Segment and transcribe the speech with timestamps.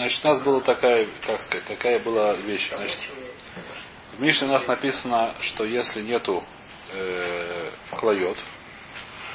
[0.00, 2.70] Значит, у нас была такая, как сказать, такая была вещь.
[2.74, 2.98] Значит,
[4.16, 6.42] в Мишне у нас написано, что если нету
[6.90, 8.38] э, клает,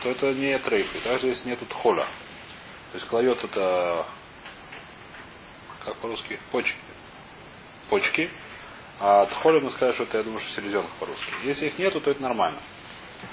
[0.01, 1.01] то это не трейфы.
[1.03, 2.05] Даже если нету тхоля.
[2.05, 4.07] То есть клает это
[5.83, 6.39] как по-русски?
[6.51, 6.75] Почки.
[7.87, 8.31] Почки.
[8.99, 11.31] А тхоля мы сказали, что это, я думаю, что селезенка по-русски.
[11.43, 12.57] Если их нету, то это нормально.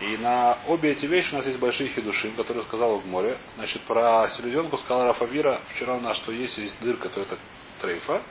[0.00, 3.36] И на обе эти вещи у нас есть большие хидуши, которые сказал в море.
[3.56, 7.38] Значит, про селезенку сказал Рафавира вчера у нас, что если есть дырка, то это
[7.80, 8.22] трейфа.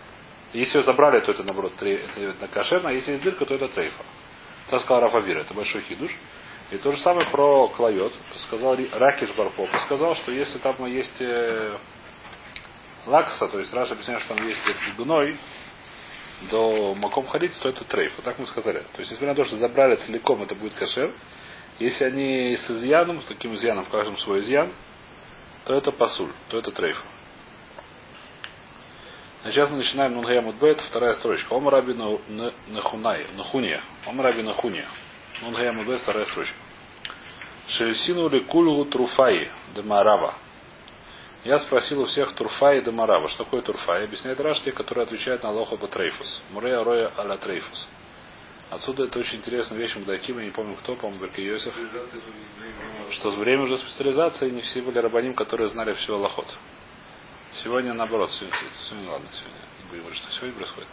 [0.54, 3.70] Если ее забрали, то это наоборот это, это кошерно, а если есть дырка, то это
[3.70, 4.04] трейфа.
[4.68, 6.12] Это сказал Рафавира, это большой хидуш.
[6.72, 8.14] И то же самое про клает.
[8.38, 9.70] Сказал Ракиш Барпоп.
[9.86, 11.78] Сказал, что если там есть э,
[13.06, 14.62] лакса, то есть Раша объясняет, что там есть
[14.98, 15.36] гной,
[16.50, 18.14] до маком ходить, то это трейф.
[18.16, 18.80] Вот так мы сказали.
[18.94, 21.14] То есть, несмотря на то, что забрали целиком, это будет кошер.
[21.82, 24.72] Если они с изъяном, с таким изъяном, в каждом свой изъян,
[25.66, 27.04] то это пасуль, то это трейф.
[29.46, 31.52] Сейчас мы начинаем Нунгая Мудбет, вторая строчка.
[31.54, 31.96] Ом Раби
[32.68, 33.82] Нахунай, Нахуния.
[34.06, 34.86] Ом Раби Нахуния.
[35.42, 36.56] Нунгая Мудбет, вторая строчка.
[37.68, 40.36] Шельсину ли кулу труфаи демарава.
[41.44, 43.28] Я спросил у всех Турфа и Дамарава.
[43.30, 44.02] Что такое Турфа?
[44.02, 46.44] И объясняет Раш, те, которые отвечают на Лоха Трейфус.
[46.52, 47.88] Мурея Роя аля Трейфус.
[48.72, 51.74] Отсюда это очень интересная вещь Мудаким, я не помню кто, по-моему, Берки Йосиф.
[53.12, 56.48] Что время уже специализации, не все были рабаним, которые знали все Аллахот.
[57.52, 60.88] Сегодня наоборот, сегодня, сегодня ладно, сегодня не будем говорить, что сегодня происходит.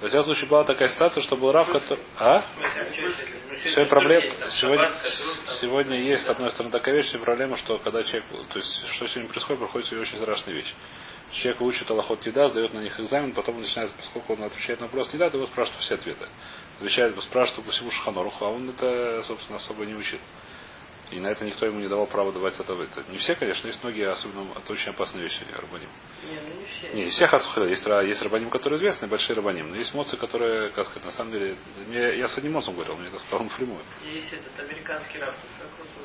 [0.00, 2.04] Во всяком случае, была такая ситуация, что был Рав, который...
[2.16, 2.44] А?
[3.64, 4.22] Все проблем...
[4.50, 4.92] Сегодня,
[5.60, 8.24] сегодня есть, с одной стороны, такая вещь, проблема, что когда человек...
[8.50, 10.72] То есть, что сегодня происходит, проходит очень страшная вещь.
[11.32, 15.12] Человек учит Аллахот Еда, сдает на них экзамен, потом начинается, поскольку он отвечает на вопрос
[15.12, 16.28] Еда, то его спрашивают все ответы.
[16.78, 20.20] Отвечает, спрашивают по всему Шаханоруху, а он это, собственно, особо не учит.
[21.10, 22.72] И на это никто ему не давал права давать это.
[22.72, 23.04] это.
[23.10, 25.88] Не все, конечно, есть многие, особенно это очень опасные вещи, рабаним.
[26.24, 26.92] Не, ну не все.
[26.92, 27.68] Не, всех асухаля.
[27.68, 29.70] Есть, есть рабаним, которые известны, большие рабаним.
[29.70, 32.96] Но есть моцы, которые, как сказать, на самом деле, мне, я с одним моцом говорил,
[32.96, 33.82] мне это сказал напрямую.
[34.04, 35.34] Есть этот американский раб.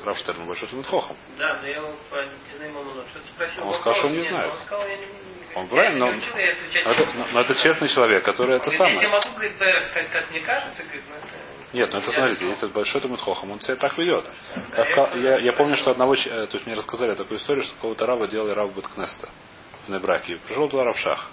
[0.04, 1.16] Рафштерн большой Шмидхохом.
[1.36, 3.66] Да, но я его по Динайману что-то спросил.
[3.66, 4.52] Он сказал, что он не знает.
[4.52, 5.06] Он сказал, я не,
[5.54, 9.00] он правильно, но, но, это, но это честный человек, который это самое.
[9.00, 11.52] Я могу, говорит, сказать, как мне кажется, говорит, но это...
[11.72, 14.26] Нет, ну это смотрите, если большой Тамидхохам, он себя так ведет.
[14.76, 18.26] Я, я, я помню, что одного, то есть мне рассказали такую историю, что какого-то раба
[18.26, 19.30] делали раб Беткнеста
[19.86, 20.38] в Небраке.
[20.46, 21.30] Пришел туда Равшах.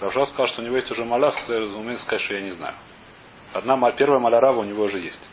[0.00, 2.74] Равшах сказал, что у него есть уже маля, сказал, умеет сказать, что я не знаю.
[3.52, 5.28] Одна, первая маля раба у него уже есть.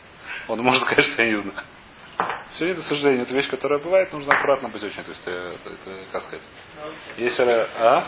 [0.46, 1.64] Он может сказать, что я не знаю.
[2.52, 5.04] Сегодня, к сожалению, это вещь, которая бывает, нужно аккуратно быть очень.
[5.04, 6.46] То есть, это, это как сказать.
[7.18, 8.06] Если, а?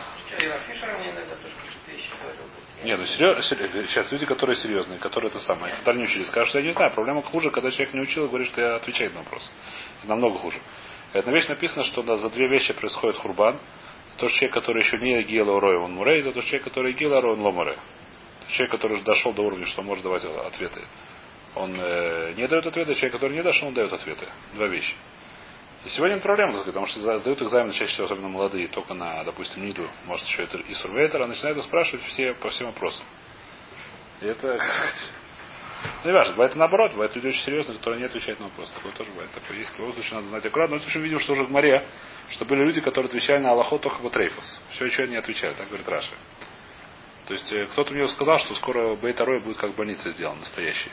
[2.83, 6.61] Не, ну серьезно, сейчас люди, которые серьезные, которые это самое, которые не учились, скажут, что
[6.61, 9.19] я не знаю, проблема хуже, когда человек не учил и говорит, что я отвечаю на
[9.19, 9.53] вопрос.
[9.99, 10.59] Это намного хуже.
[11.13, 13.59] Это вещь написано, что да, за две вещи происходит хурбан.
[14.17, 16.93] То, что человек, который еще не гела рой, он мурей, за то, что человек, который
[16.95, 17.77] гела рой, он ломаре.
[18.49, 20.81] Человек, который дошел до уровня, что может давать ответы.
[21.55, 24.27] Он э, не дает ответы, человек, который не дошел, он дает ответы.
[24.55, 24.95] Два вещи.
[25.85, 29.91] И сегодня проблема, потому что сдают экзамен чаще всего, особенно молодые, только на, допустим, НИДу,
[30.05, 33.05] может еще это и сурвейтера, начинают спрашивать все по всем вопросам.
[34.21, 35.11] И это, как сказать,
[36.05, 38.73] ну, не важно, бывает наоборот, бывает люди очень серьезные, которые не отвечают на вопросы.
[38.75, 39.31] Такое тоже бывает.
[39.33, 39.71] Такое есть.
[39.71, 40.77] В любом случае надо знать аккуратно.
[40.77, 41.87] Но в случае видим, что уже в море,
[42.31, 44.61] что были люди, которые отвечали на Аллахот только по трейфус.
[44.73, 46.13] Все еще не отвечают, так говорит Раша.
[47.27, 50.93] То есть э, кто-то мне сказал, что скоро Бейт будет как больница сделана, настоящая.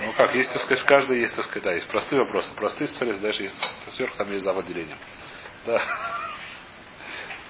[0.00, 2.54] Ну как, есть, так сказать, в каждой есть, так сказать, да, есть простые вопросы.
[2.54, 3.54] Простые специалисты, дальше есть
[3.90, 4.56] сверху там есть зав.
[4.56, 4.98] отделением.
[5.66, 5.80] Да.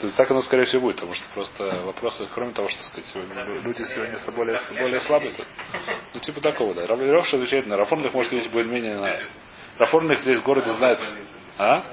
[0.00, 3.04] То есть так оно, скорее всего, будет, потому что просто вопросы, кроме того, что, сказать,
[3.06, 5.30] сегодня, люди сегодня более, более слабые.
[6.14, 6.86] Ну, типа такого, да.
[6.86, 9.20] Равлеров отвечает на Рафорных, может, есть более-менее на...
[9.78, 10.98] Рафорных здесь в городе знает...
[11.58, 11.84] А?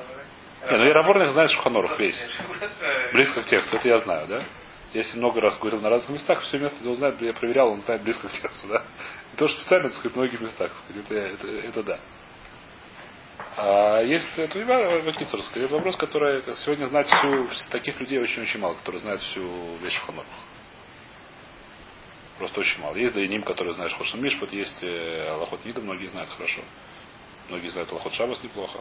[0.71, 2.29] Не, ну и Рафорных знает Шуханорах весь.
[3.11, 4.43] Близко к тексту, это я знаю, да?
[4.93, 7.81] Если много раз говорил на разных местах, все место, где он знает, я проверял, он
[7.81, 8.83] знает близко к тексту, да?
[9.33, 11.99] И то, что специально, так сказать, в многих местах, сказать, это, это, это да.
[13.57, 14.59] А есть, это
[15.03, 19.99] Вакицер, это вопрос, который сегодня знать всю, таких людей очень-очень мало, которые знают всю вещь
[20.05, 20.23] в.
[22.37, 22.95] Просто очень мало.
[22.95, 26.61] Есть Дайним, которые знают Хошин Мишпат, есть э, Аллахот Нида, многие знают хорошо.
[27.49, 28.79] Многие знают Аллахот Шабас неплохо.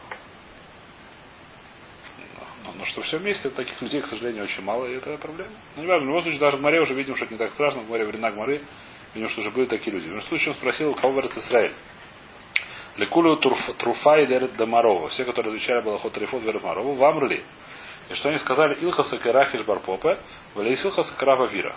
[2.63, 5.51] Но, но что все вместе, таких людей, к сожалению, очень мало, и это проблема.
[5.75, 7.51] Ну, не важно, в любом случае, даже в море уже видим, что это не так
[7.51, 8.61] страшно, в море времена Гмары,
[9.13, 10.05] видим, что уже были такие люди.
[10.05, 11.73] В любом случае, он спросил, кого говорит Израиль.
[12.97, 15.09] Лекулю Труфа и Дерет Дамарова.
[15.09, 17.43] Все, которые отвечали Балахот Тарифот Дерет Марова, вам рли.
[18.09, 20.17] И что они сказали, Илхаса Карахиш Барпопе,
[20.55, 21.75] Валейс Илхаса Карава Вира.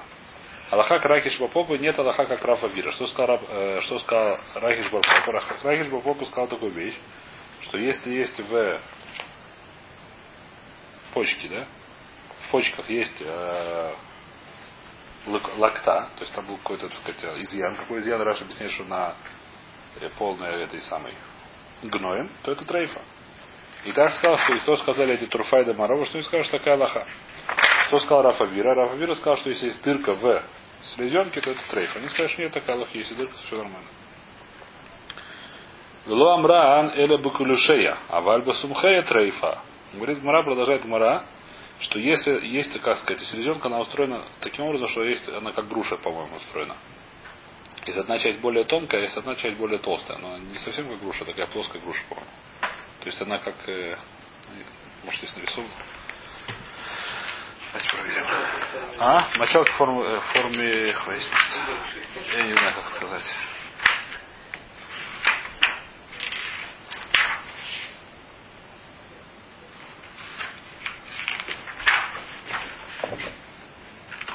[0.71, 2.93] Аллаха Карахиш Барпопе нет Аллаха как Рафа Вира.
[2.93, 5.43] Что сказал, э, что сказал Рахиш Барпопе?
[5.63, 6.97] Рахиш Барпопе сказал такую вещь,
[7.63, 8.81] что если есть в
[11.13, 11.67] почке, да,
[12.51, 13.93] почках есть э,
[15.27, 17.77] лак- лакта, то есть там был какой-то, так сказать, изъян.
[17.77, 19.15] Какой изъян Раша объясняет, что на
[20.01, 21.13] э, полной этой самой
[21.83, 23.01] гноем, то это трейфа.
[23.85, 27.07] И так сказал, что кто сказали эти Турфайда Марова, что не что такая лоха.
[27.87, 28.75] Что сказал Рафа Вира?
[28.75, 30.43] Рафа Вира сказал, что если есть дырка в
[30.83, 31.97] селезенке, то это трейф.
[31.97, 33.89] Они сказали, что нет такая лоха, если дырка, то все нормально.
[36.07, 39.63] Вело Амраан Эля Бакулюшея, а Вальба Сумхея трейфа.
[39.93, 41.25] Говорит Мара, продолжает Мара,
[41.81, 45.97] что если есть, как сказать, селезенка, она устроена таким образом, что есть, она как груша,
[45.97, 46.77] по-моему, устроена.
[47.87, 50.19] Есть одна часть более тонкая, есть одна часть более толстая.
[50.19, 52.31] Но не совсем как груша, такая плоская груша, по-моему.
[53.01, 53.97] То есть она как, э,
[55.05, 55.73] может, здесь нарисована.
[57.73, 58.27] Давайте проверим.
[58.99, 59.29] А?
[59.39, 61.61] Мочалка в форме, э, в форме хвостицы.
[62.37, 63.35] Я не знаю, как сказать.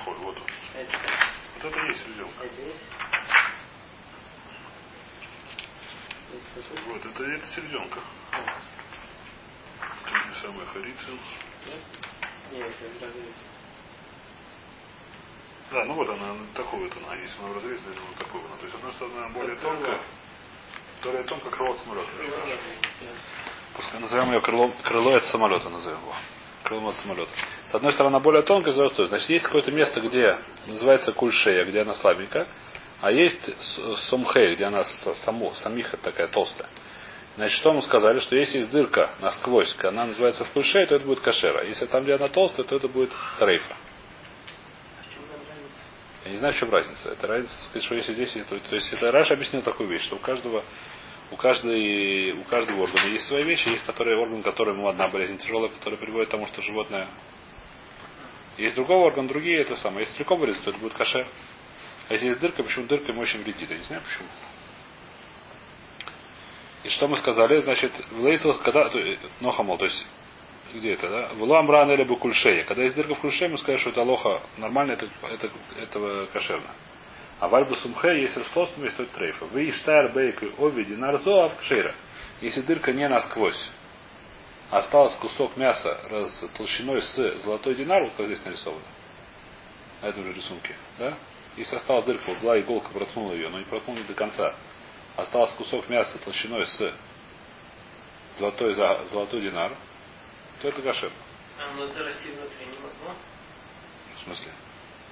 [0.08, 0.44] Ой, вот он.
[1.56, 2.44] Вот это и есть селезенка.
[6.88, 7.06] Вот,
[7.46, 8.00] это, селезенка.
[10.06, 11.20] Это не самый харицин.
[15.72, 18.56] Да, ну вот она, такой вот она, если она разрезана, это вот такой она.
[18.56, 20.02] То есть, с одной стороны, она более тонкая,
[21.00, 22.08] вторая тонкая крыло от самолета.
[23.76, 26.14] Пускай назовем ее крылом, крыло от самолета, назовем его.
[26.64, 27.32] Крылом от самолета.
[27.70, 29.10] С одной стороны, она более тонкая, с другой стороны.
[29.10, 30.38] Значит, есть какое-то место, где
[30.68, 32.48] называется кульшея, где она слабенькая,
[33.02, 33.50] а есть
[34.10, 36.70] сумхей, где она с- саму, самиха такая толстая.
[37.36, 41.06] Значит, что мы сказали, что если есть дырка насквозь, она называется в кульшее, то это
[41.06, 41.66] будет кашера.
[41.66, 43.76] Если там, где она толстая, то это будет трейфа.
[46.24, 47.10] Я не знаю, в чем разница.
[47.10, 50.16] Это разница, сказать, что если здесь, есть- то, есть это Раш объяснил такую вещь, что
[50.16, 50.64] у каждого,
[51.30, 55.70] у каждой, у каждого органа есть свои вещи, есть которые орган, которому одна болезнь тяжелая,
[55.70, 57.08] которая приводит к тому, что животное.
[58.58, 60.02] Есть другой орган, другие это самое.
[60.02, 61.28] Если целиком вырезать, то это будет кашер.
[62.08, 63.70] А если есть дырка, почему дырка ему очень вредит?
[63.70, 64.30] Я не знаю почему.
[66.86, 68.92] И что мы сказали, значит, в Лейсел, когда,
[69.42, 70.06] Нохамол, то есть,
[70.72, 71.30] где это, да?
[71.34, 72.64] В Ламран или Букульшея.
[72.66, 75.50] Когда есть дырка в кульше, мы скажем, что это лоха нормально, это, это,
[75.82, 76.70] это кошерно.
[77.40, 79.46] А в Альбу Сумхе, если в толстом, есть то это трейфа.
[79.46, 81.96] Вы Иштайр Бейк и Ови Динарзо Авкшейра.
[82.40, 83.72] Если дырка не насквозь,
[84.70, 88.86] осталось кусок мяса раз, толщиной с золотой динар, вот как здесь нарисовано,
[90.04, 91.16] на этом же рисунке, да?
[91.58, 94.54] Если осталась дырка, вот была иголка, проткнула ее, но не проткнула не до конца,
[95.18, 96.94] осталось кусок мяса толщиной с
[98.38, 99.72] золотой, за, золотой динар,
[100.62, 101.12] то это кашер.
[101.60, 103.16] А оно зарасти внутри не могло?
[104.16, 104.52] В смысле?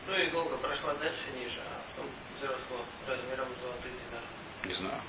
[0.08, 2.10] Ну, иголка прошла дальше ниже, а потом
[2.42, 2.78] заросло
[3.08, 4.24] размером золотой динар.
[4.66, 5.02] Не знаю.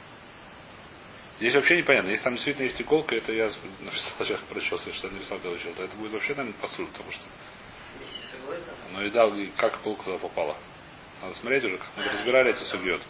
[1.38, 2.10] Здесь вообще непонятно.
[2.10, 3.50] Если там действительно есть иголка, это я
[3.80, 7.10] написал сейчас прочел, что я нарисовал, когда учил, то это будет вообще, наверное, посуль, потому
[7.10, 7.22] что.
[8.00, 10.56] Если с иглой там, Ну и да, как иголка туда попала.
[11.22, 13.00] Надо смотреть уже, как мы разбирали эти кровавый.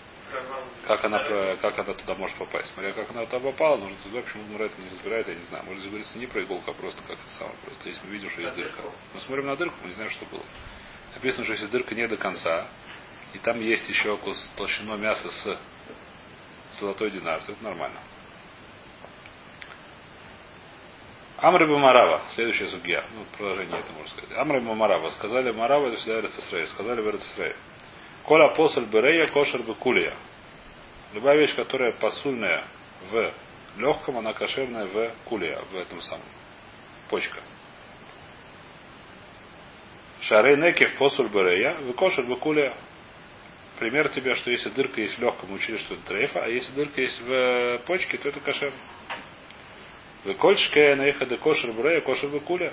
[0.86, 1.18] Как она,
[1.56, 2.72] как она туда может попасть.
[2.74, 5.64] Смотря как она туда попала, нужно туда, почему Мура это не разбирает, я не знаю.
[5.64, 7.56] Может здесь говорится не про иголку, а просто как это самое.
[7.64, 8.82] Просто если мы видим, что есть дырка.
[9.14, 10.42] Мы смотрим на дырку, мы не знаем, что было.
[11.14, 12.66] Написано, что если дырка не до конца,
[13.32, 15.58] и там есть еще кус толщиной мяса с
[16.78, 17.98] золотой динар, то это нормально.
[21.38, 24.38] Амры Марава, следующая судья, ну, продолжение это можно сказать.
[24.38, 27.54] Амры Марава, сказали Марава, это всегда Эрцисрей, сказали в Эрцисрей.
[28.24, 30.14] Коля посоль берея, кошер бекулия.
[31.12, 32.64] Любая вещь, которая посульная
[33.10, 33.32] в
[33.76, 36.24] легком, она кошерная в кулия, в этом самом.
[37.10, 37.40] Почка.
[40.22, 42.74] Шарей некев посуль берея, в кошер бекулия.
[43.78, 47.00] Пример тебе, что если дырка есть в легком, учили, что это трейфа, а если дырка
[47.02, 48.72] есть в почке, то это кошер.
[50.24, 52.72] Вы кольчке на их кошер в рея, кошер в куля.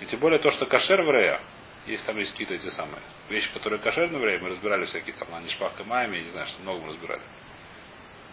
[0.00, 1.40] И тем более то, что кошер в рея,
[1.86, 5.28] есть там есть какие-то эти самые вещи, которые кошерны в рея, мы разбирали всякие там,
[5.34, 7.22] они шпахка майами, я не знаю, что много мы разбирали.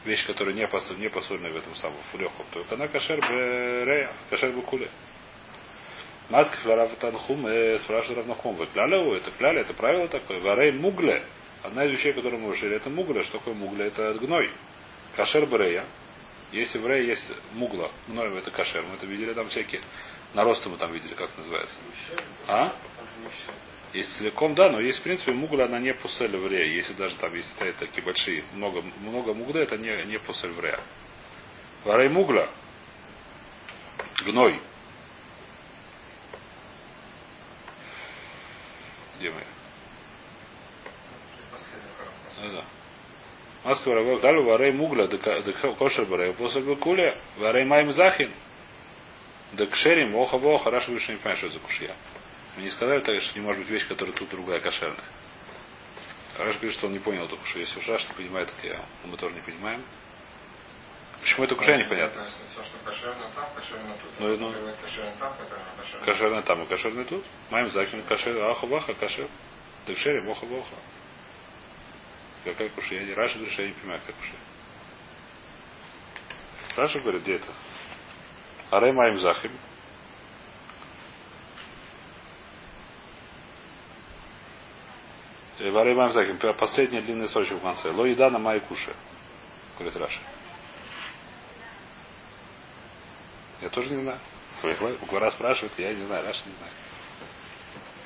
[0.06, 2.46] Вещи, которые не, посоль, не посольны в этом самом, легком.
[2.52, 4.90] Только она кошер в рея, кошер в куля.
[6.32, 7.46] Маска Флараф Танхум
[7.84, 8.56] спрашивает Равнахум.
[8.56, 10.40] Вы кляли это кляли, это правило такое.
[10.40, 11.24] Варей мугле.
[11.62, 13.22] Одна из вещей, которую мы учили, это мугле.
[13.24, 13.88] Что такое мугле?
[13.88, 14.50] Это гной.
[15.18, 15.86] Кашер брея.
[16.54, 18.84] Если в рее есть мугла, гной это кашер.
[18.84, 19.82] Мы это видели там всякие.
[20.34, 21.78] Наросты мы там видели, как это называется.
[22.48, 22.74] А?
[23.94, 26.76] Есть целиком, да, но есть, в принципе, мугла, она не пусель в рее.
[26.76, 30.60] Если даже там есть стоят такие большие, много, много мугла, это не, не пусель в
[30.62, 30.80] рее.
[31.84, 32.50] Варей мугла.
[34.26, 34.62] Гной.
[39.20, 39.44] Где мы?
[42.54, 42.64] Да.
[44.22, 48.32] Далю варей мугла, да кошер барей, после бекуля, варей майм захин,
[49.54, 51.96] да кшерим, оха воха, раш выше не понимаешь, что это за кушья.
[52.56, 55.04] Мы не сказали так, что не может быть вещь, которая тут другая кошерная.
[56.38, 58.82] Раш говорит, что он не понял только, что если уж Раш не понимает, так я,
[59.06, 59.84] мы тоже не понимаем.
[61.22, 62.26] Почему это уже непонятно?
[62.52, 64.20] Все, что кошерно там, кошерно тут.
[64.20, 64.54] Ну, ну.
[66.04, 66.66] Кошерно там, кошерно кошерно.
[66.66, 67.26] И кошерный тут.
[67.52, 69.28] Маем закин кошер, аха ваха кошер.
[69.86, 70.76] Так шери, моха воха.
[72.44, 72.96] Какая куши?
[72.96, 74.34] Я не Раша говорит, что я не понимаю, как куши.
[76.76, 77.48] Раша говорит, где это?
[78.72, 79.52] Арей маем захим.
[85.60, 86.38] Варей маем захим.
[86.58, 87.92] Последняя длинная строчка в конце.
[87.92, 88.96] Ло еда на май куши.
[89.78, 90.22] Говорит Раша.
[93.62, 94.20] Я тоже не знаю.
[95.08, 96.72] Гуара спрашивает, я не знаю, Раша не знаю.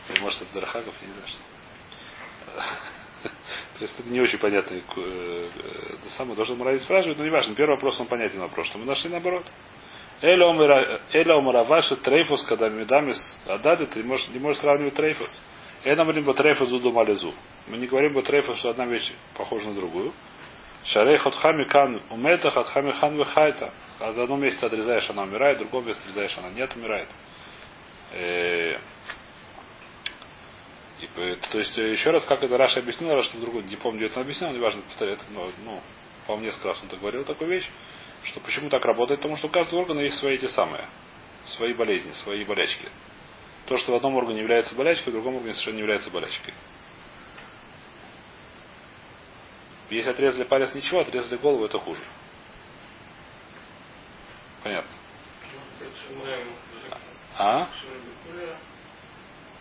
[0.10, 1.40] Или может это Дархагов, я не знаю что.
[3.78, 4.82] То есть это не очень понятно.
[4.98, 5.50] Э,
[6.10, 7.56] самое должен Муради спрашивать, но не важно.
[7.56, 9.46] Первый вопрос, он понятен вопрос, что мы нашли наоборот.
[10.26, 15.42] Эля умара ваша трейфус, когда медамис адады, ты не можешь сравнивать трейфус.
[15.84, 17.32] Я нам говорим, трейфус зуду малезу.
[17.68, 20.14] Мы не говорим, трейфус, что одна вещь похожа на другую.
[20.86, 23.72] Шарей хатхами кан умета, хатхами хан вихайта.
[24.00, 27.10] А за одном месте отрезаешь, она умирает, в другом месте отрезаешь, она нет, умирает.
[28.14, 28.78] Э,
[31.02, 31.08] и,
[31.52, 34.22] то есть, еще раз, как это Раша объяснил, раз что другой, не помню, где это
[34.22, 35.82] объяснял, неважно, повторяю, это, но, ну,
[36.26, 37.70] по-моему, несколько раз он так говорил такую вещь,
[38.24, 40.88] что почему так работает, потому что у каждого органа есть свои те самые,
[41.44, 42.90] свои болезни, свои болячки.
[43.68, 46.54] То, что в одном органе является болячкой, в другом органе совершенно не является болячкой.
[49.90, 52.02] Если отрезали палец, ничего, отрезали голову, это хуже.
[54.64, 54.92] Понятно.
[57.38, 57.68] А?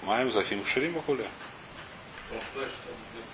[0.02, 1.28] Маем захим шерим ахуля.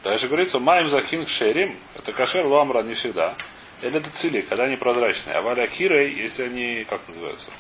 [0.03, 3.37] Дальше говорится, маем захин шерим, это кашер ламра не всегда.
[3.83, 5.37] Или это цили, когда они прозрачные.
[5.37, 7.51] А валя кирой, если они, как называются?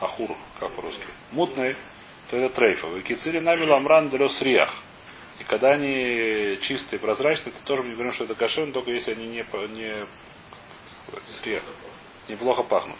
[0.00, 1.04] Ахур, как по-русски.
[1.32, 1.76] Мутные,
[2.30, 2.88] то это трейфа.
[2.88, 4.74] В кицили нами ламран делес риях.
[5.40, 9.12] И когда они чистые, прозрачные, то тоже мы не говорим, что это кашер, только если
[9.12, 9.44] они не,
[9.74, 10.06] не
[11.42, 11.62] сриях,
[12.28, 12.98] неплохо пахнут.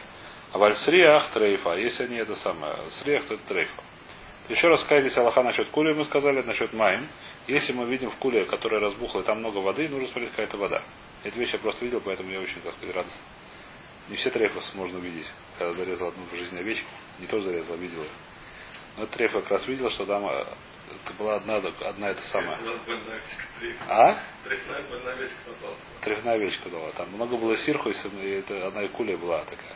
[0.53, 3.83] А валь сриях трейфа, а если они это самое, сриях, то это трейфа.
[4.49, 7.09] Еще раз сказать здесь Аллаха насчет кули, мы сказали, насчет маем.
[7.47, 10.83] Если мы видим в куле, которая разбухла, и там много воды, нужно смотреть, какая-то вода.
[11.23, 13.23] Эту вещь я просто видел, поэтому я очень, так сказать, радостно.
[14.09, 16.89] Не все трейфос можно увидеть, когда зарезал одну в жизни овечку.
[17.21, 18.11] Не тоже зарезал, видел ее.
[18.99, 20.45] Но трейф как раз видел, что там э,
[21.05, 22.59] это была одна, одна это самая.
[23.89, 24.23] А?
[26.03, 26.91] Трефная овечка дала.
[26.93, 29.75] Там много было сирху, и это одна и куля была такая.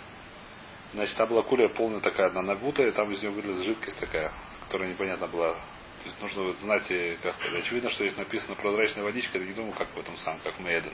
[0.93, 4.33] Значит, там была куля полная такая, одна набутая, и там из нее вылез жидкость такая,
[4.69, 5.55] которая непонятно была.
[5.55, 6.87] То есть нужно знать,
[7.23, 7.65] как сказать.
[7.65, 10.93] Очевидно, что здесь написано прозрачная водичка, я не думаю, как в этом самом, как Мейден.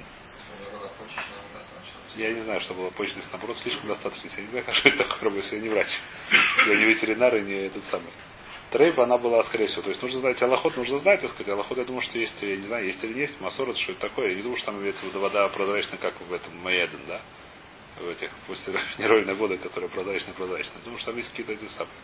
[2.14, 4.30] Я не знаю, что было почечность, наоборот, слишком достаточно.
[4.36, 5.88] Я не знаю, что это такое работает, я не врач.
[6.66, 8.12] Я не ветеринар и не этот самый.
[8.70, 9.82] Трейф, она была, скорее всего.
[9.82, 11.48] То есть нужно знать Аллахот, нужно знать, так сказать.
[11.48, 14.02] Аллахот, я думаю, что есть, я не знаю, есть или не есть, Масорот, что это
[14.02, 14.30] такое.
[14.30, 17.20] Я не думаю, что там имеется в вода прозрачная, как в этом Мейден, да?
[18.00, 20.82] В этих, после минеральной воды, которая прозрачная-прозрачная.
[20.84, 21.94] Думаю, что там есть какие-то эти самые.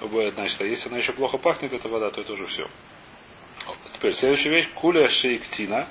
[0.00, 2.68] Значит, а если она еще плохо пахнет, эта вода, то это уже все.
[3.94, 4.68] Теперь следующая вещь.
[4.74, 5.88] Куля шейктина.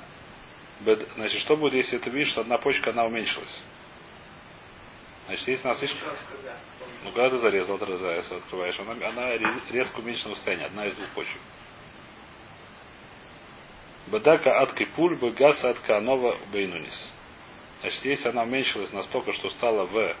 [1.16, 3.62] Значит, что будет, если ты видишь, что одна почка, она уменьшилась?
[5.26, 6.08] Значит, если она слишком...
[7.04, 9.36] Ну, когда ты зарезал, отрезаешь, открываешь, она, она
[9.70, 11.40] резко уменьшена в состоянии, одна из двух почек.
[14.06, 17.12] Бадака от пуль, гаса от канова бейнунис.
[17.82, 20.16] Значит, если она уменьшилась настолько, что стала в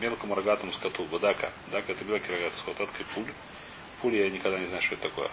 [0.00, 1.52] мелкому рогатому скоту, бадака.
[1.70, 3.32] Дака это мелкий рогатый скот, от пуль.
[4.00, 5.30] Пуль я никогда не знаю, что это такое.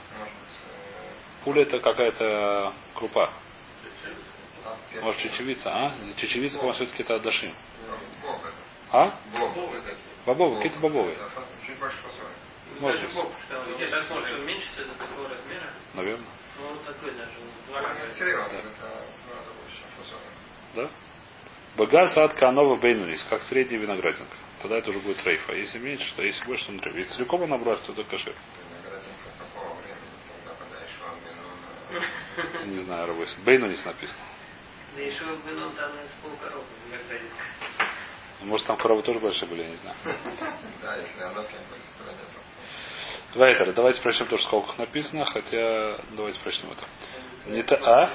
[1.43, 3.29] Пуля это какая-то крупа.
[5.01, 5.95] Может, чечевица, а?
[6.17, 7.53] Чечевица, по-моему, все-таки это Адашим.
[8.91, 9.13] А?
[10.25, 11.17] Бобовые, какие-то бобовые.
[11.65, 12.81] Чуть больше фасоли.
[12.81, 13.79] Может.
[13.79, 15.73] Нет, так может уменьшиться до такого размера.
[15.93, 16.27] Наверное.
[16.59, 17.31] Ну, вот такой даже.
[17.31, 18.75] это
[20.75, 20.83] ну.
[20.83, 20.89] Да?
[21.77, 24.35] Багаз от канова бейнунис, как средняя виноградинка.
[24.61, 25.53] Тогда это уже будет трейфа.
[25.53, 26.97] Если меньше, то если больше, то не трейфа.
[26.97, 28.01] Если целиком она брать, то это
[32.51, 33.37] Ангену Не знаю, рабойся.
[33.45, 34.19] Бейнунис написано.
[34.95, 37.43] Да еще вином там из полкоробы виноградинка.
[38.39, 39.97] Ну, Может, там коровы тоже большие были, я не знаю.
[40.81, 41.19] Да, если
[43.33, 46.87] в Вайтер, давайте прочтем то, что в скобках написано, хотя давайте прочтем это.
[47.47, 48.11] Не та- а?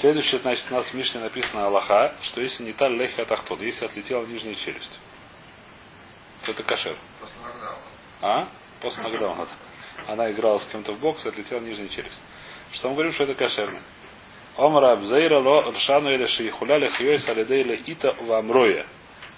[0.00, 3.84] Следующее, значит, у нас в Мишне написано Аллаха, что если не та лехи атахтон, если
[3.84, 4.98] отлетела нижняя челюсть,
[6.44, 6.96] то это кашер.
[8.22, 8.48] А?
[8.80, 9.46] После нокдауна.
[10.06, 12.20] Она играла с кем-то в бокс отлетела нижняя челюсть.
[12.72, 13.82] Что мы говорим, что это кошерно?
[14.56, 18.86] Омра абзейра ло ршану или шейхуля лехиой салидейля ита в амроя.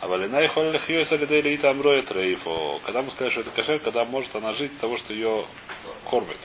[0.02, 2.80] А валина и холлихьёса лидейли и там роет рейфо.
[2.84, 5.46] Когда мы скажем, что это кошер, когда может она жить от того, что ее
[6.06, 6.40] кормят.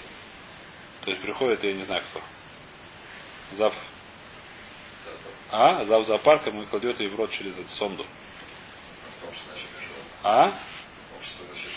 [1.02, 2.22] То есть приходит, я не знаю кто.
[3.54, 3.74] Зав.
[5.50, 5.84] А?
[5.86, 8.06] Зав зоопарком и кладет ее в рот через эту сонду.
[10.22, 10.54] А?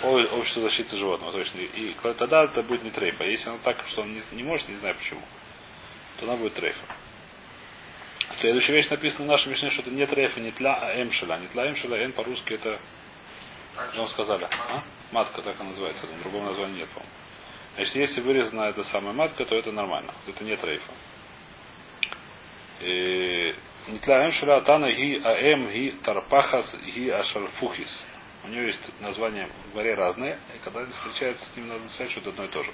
[0.03, 1.61] Общество защиты животного, точно.
[1.61, 3.19] И тогда это будет не трейф.
[3.23, 5.23] А если она так, что он не, не может, не знаю почему,
[6.19, 6.85] то она будет трейфом.
[8.39, 11.37] Следующая вещь написана в нашем Мишне, что это не трейфа, не тля, а эмшеля.
[11.39, 12.79] Не тля эмшеля, эн по-русски это,
[13.93, 14.83] что сказали, а?
[15.11, 17.13] Матка так она называется, там другого названия нет, по-моему.
[17.75, 20.13] Значит, если вырезана эта самая матка, то это нормально.
[20.29, 20.93] Это не трейфа.
[22.83, 28.05] Не тля эмшеля, а тана ги аэм ги тарпахас ги ашарфухис.
[28.45, 32.11] У нее есть названия в горе разные, и когда они встречаются с ним, надо сказать,
[32.13, 32.73] что это одно и то же.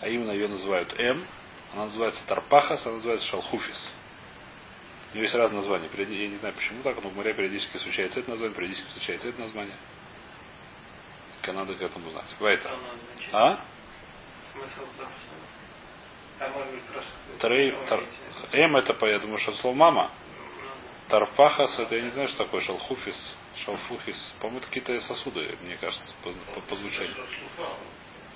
[0.00, 1.24] А именно ее называют М,
[1.74, 3.90] она называется Тарпахас, она называется Шалхуфис.
[5.16, 5.88] У нее есть разные названия.
[5.96, 9.40] Я не знаю почему так, но в море периодически встречается это название, периодически встречается это
[9.40, 9.76] название.
[11.46, 12.36] Надо к этому знать.
[12.38, 12.70] Вайтер.
[13.32, 13.58] А?
[14.52, 14.82] Смысл.
[17.38, 18.04] Трей, тар,
[18.52, 20.10] М это, по- я думаю, что слово мама.
[21.08, 24.34] Тарпахас, это я не знаю, что такое шалхуфис, шалфухис.
[24.40, 27.14] По-моему, это какие-то сосуды, мне кажется, по, по- по звучанию.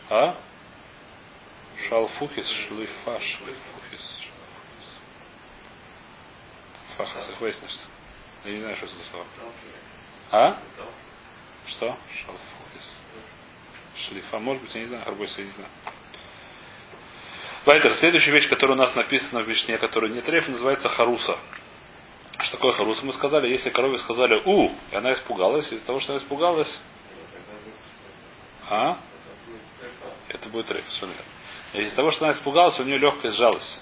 [0.08, 0.34] А?
[1.90, 4.29] Шалфухис, шлифа, шлифухис.
[7.04, 7.86] Фахас, их выяснишься.
[8.44, 9.26] Я не знаю, что это за слово.
[10.30, 10.58] А?
[11.66, 11.96] Что?
[12.14, 12.96] Шалфухис.
[13.96, 14.38] Шлифа.
[14.38, 15.70] Может быть, я не знаю, Арбойса, я не знаю.
[17.66, 21.36] Вайтер, следующая вещь, которая у нас написана в Вишне, которая не треф, называется харуса.
[22.38, 23.04] Что такое харуса?
[23.04, 26.78] Мы сказали, если корове сказали у, и она испугалась, из-за того, что она испугалась,
[28.70, 28.98] а?
[30.28, 31.86] Это будет треф, все верно.
[31.86, 33.80] Из-за того, что она испугалась, у нее легкая сжалась.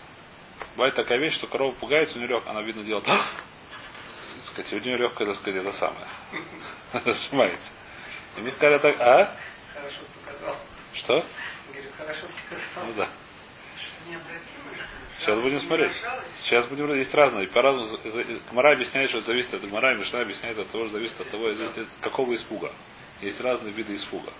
[0.76, 3.06] Бывает такая вещь, что корова пугается, у нее легкая, она видно делает,
[4.44, 6.06] сказать, у нее легкая, так сказать, это самое.
[6.92, 7.70] Она сжимается.
[8.36, 9.36] И мне сказали так, а?
[9.74, 10.56] Хорошо показал.
[10.94, 11.24] Что?
[11.68, 12.86] Говорит, хорошо показал.
[12.86, 13.08] Ну да.
[15.18, 15.92] Сейчас будем смотреть.
[16.42, 17.48] Сейчас будем есть разные.
[17.48, 17.98] По-разному.
[18.50, 21.52] Гмара объясняет, что это зависит от Гмара, Мишна объясняет от того, что зависит от того,
[22.00, 22.72] какого испуга.
[23.20, 24.32] Есть разные виды испуга.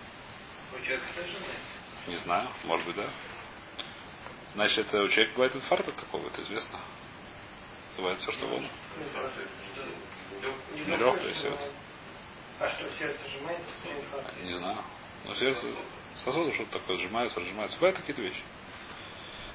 [2.07, 3.09] Не знаю, может быть, да.
[4.55, 6.79] Значит, это у человека бывает инфаркт от такого, это известно.
[7.97, 8.69] Бывает все, что угодно.
[10.75, 11.71] Не Нелегкое сердце.
[12.61, 13.65] А что, сердце сжимается?
[14.43, 14.79] Не знаю.
[15.25, 15.67] Но сердце,
[16.15, 17.77] сосуды что-то такое, сжимаются, разжимаются.
[17.79, 18.43] Бывают какие-то вещи.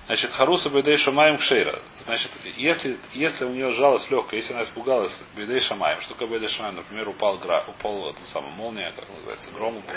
[0.05, 1.81] Значит, Харуса Бейдей Шамаем Кшейра.
[2.03, 6.49] Значит, если, если у нее жалость легкая, если она испугалась Бейдей Шамаем, что такое Бейдей
[6.49, 6.75] Шамаем?
[6.75, 9.95] Например, упал, гра, упал это самое, молния, как называется, гром упал.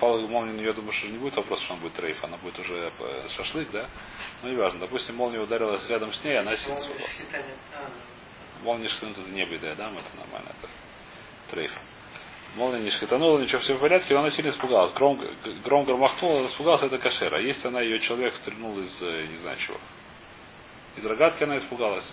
[0.00, 2.92] Молния на нее, думаю, что не будет вопрос, что он будет трейф, она будет уже
[2.98, 3.88] э, шашлык, да?
[4.42, 4.80] Ну, неважно.
[4.80, 7.16] Допустим, молния ударилась рядом с ней, она сильно Молния испугалась.
[7.16, 7.56] считания.
[7.74, 7.90] А,
[8.62, 10.68] Молния шхитанут это не беда, да, это нормально, это
[11.50, 11.72] трейф.
[12.56, 14.92] Молния не шхитанула, ничего, все в порядке, но она сильно испугалась.
[14.92, 15.20] Гром,
[15.64, 17.34] гром громахнула, испугалась, это кашер.
[17.34, 19.76] А если она ее человек стрельнул из, э, не знаю чего,
[20.96, 22.10] из рогатки она испугалась.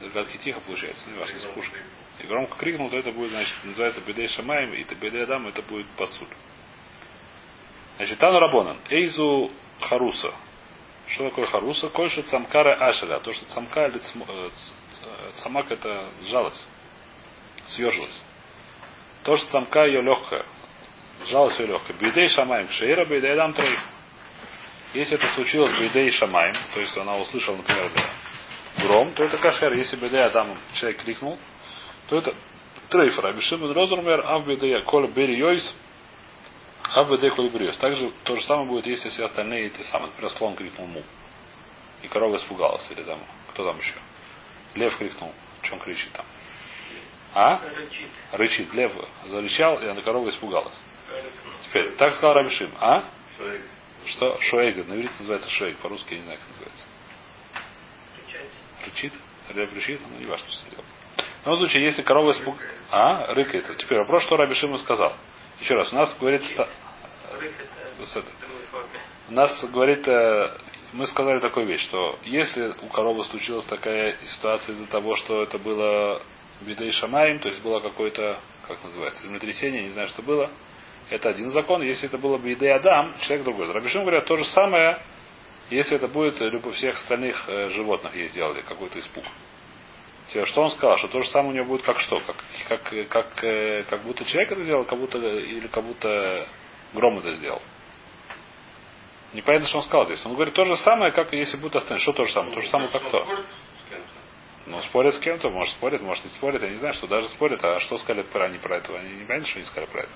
[0.00, 1.76] Из рогатки тихо получается, не важно, из пушки.
[2.20, 5.86] И громко крикнул, то это будет, значит, называется бедей шамаем, и бедей адам, это будет
[5.96, 6.28] пасуль.
[7.96, 8.78] Значит, Тану Рабонан.
[8.90, 9.50] Эйзу
[9.80, 10.32] Харуса.
[11.08, 11.88] Что такое Харуса?
[11.88, 13.20] Кольша цамкара ашеля.
[13.20, 14.50] То, что цамка или э,
[15.02, 16.66] э, цамак это сжалась.
[17.66, 18.22] Съежилась.
[19.22, 20.44] То, что цамка ее легкая.
[21.26, 21.96] Сжалась ее легкая.
[21.96, 22.68] Бейдей шамаем.
[22.70, 23.80] Шейра бейдей дам троих.
[24.94, 27.92] Если это случилось бейдей шамаем, то есть она услышала, например,
[28.78, 29.72] гром, то это кашер.
[29.72, 31.38] Если бейдей адам человек крикнул,
[32.08, 32.34] то это
[32.88, 33.26] трейфер.
[33.26, 35.74] Абишимин розумер, ав бейдей коль бери йойс,
[36.94, 37.78] ав бейдей коль бери йойс.
[37.78, 40.08] Также то же самое будет, если все остальные эти самые.
[40.08, 41.02] Например, слон крикнул му.
[42.02, 42.88] И корова испугалась.
[42.90, 43.18] Или там,
[43.50, 43.94] кто там еще?
[44.74, 45.32] Лев крикнул.
[45.72, 46.24] Он кричит там?
[47.34, 47.60] А?
[47.76, 48.10] рычит.
[48.32, 48.74] Рычит.
[48.74, 48.92] Лев
[49.26, 50.74] зарычал, и она корова испугалась.
[51.64, 52.70] Теперь, так сказал Рабишим.
[52.80, 53.04] А?
[54.04, 54.40] Что?
[54.40, 54.84] Шуэйга.
[54.84, 55.78] На иврите называется шуэйг.
[55.78, 56.86] По-русски я не знаю, как называется.
[58.26, 58.50] Рычать.
[58.84, 59.12] Рычит?
[59.54, 60.00] Лев рычит?
[60.08, 60.86] Ну, не важно, что делать.
[61.46, 62.56] В любом случае, если корова испуг...
[62.90, 63.32] А?
[63.32, 63.76] Рыкает.
[63.76, 65.12] Теперь вопрос, что Рабишим сказал.
[65.60, 66.42] Еще раз, у нас говорит...
[69.28, 70.56] У нас говорит, э,
[70.92, 75.58] мы сказали такую вещь, что если у коровы случилась такая ситуация из-за того, что это
[75.58, 76.20] было
[76.62, 80.50] бедей шамаем, то есть было какое-то, как называется, землетрясение, не знаю, что было,
[81.10, 81.80] это один закон.
[81.80, 83.70] Если это было бедей адам, человек другой.
[83.70, 84.98] Рабишим говорят то же самое,
[85.70, 89.22] если это будет э, любо всех остальных э, животных ей сделали, какой-то испуг.
[90.28, 90.96] Что он сказал?
[90.98, 92.20] Что то же самое у него будет как что?
[92.20, 92.36] Как,
[92.68, 96.48] как, как, э, как будто человек это сделал, как будто, или как будто
[96.92, 97.62] гром это сделал.
[99.32, 100.24] Непонятно, что он сказал здесь.
[100.24, 102.02] Он говорит то же самое, как если будет остальные.
[102.02, 102.54] Что то же самое?
[102.54, 103.26] То же самое, как кто?
[104.66, 107.62] Ну, спорят с кем-то, может спорят, может не спорят, я не знаю, что даже спорят,
[107.62, 108.98] а что сказали про они про это?
[108.98, 110.12] Они не понимают, что они сказали про это.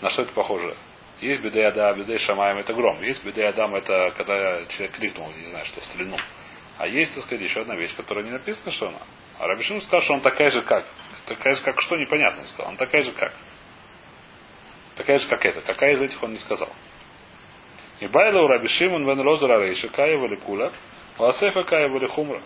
[0.00, 0.76] На что это похоже?
[1.20, 3.02] Есть бедей ада, бедей шамаем это гром.
[3.02, 6.20] Есть бедей адам это когда человек крикнул, не знаю, что стрельнул.
[6.80, 9.00] А есть, так сказать, еще одна вещь, которая не написана, что она.
[9.38, 10.86] А Рабишин сказал, что он такая же как.
[11.26, 12.68] Такая же как что, непонятно он сказал.
[12.70, 13.34] Он такая же как.
[14.96, 15.60] Такая же как это.
[15.60, 16.70] Какая из этих он не сказал.
[18.00, 20.72] И байла у Раби Шимон вен лозера рейши каева ли кула,
[21.18, 22.40] ласефа каева ли хумра.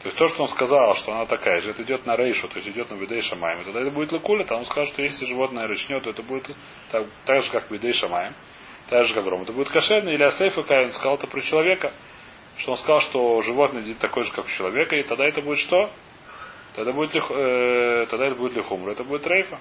[0.00, 2.56] То есть то, что он сказал, что она такая же, это идет на рейшу, то
[2.56, 3.60] есть идет на бедей шамаем.
[3.60, 6.56] И тогда это будет лакуля, там он скажет, что если животное рычнет, то это будет
[6.90, 8.34] так, так же, как бедей шамаем,
[8.88, 9.42] так же, как гром.
[9.42, 11.92] Это будет кошерно, или асейфа он сказал это про человека,
[12.58, 15.90] что он сказал, что животное такое же, как у человека, и тогда это будет что?
[16.74, 19.58] Тогда, будет, э, тогда это будет лихумра, это будет рейфа.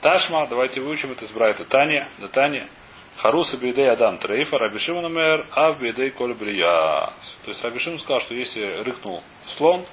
[0.00, 1.64] Ташма, давайте выучим это из Брайта.
[1.64, 2.68] Таня, да Таня.
[3.16, 7.06] Харуса бейдей адам трейфа, Рабишимон умер, а бейдей коль брия.
[7.44, 9.22] То есть Рабишим сказал, что если рыкнул
[9.56, 9.86] слон,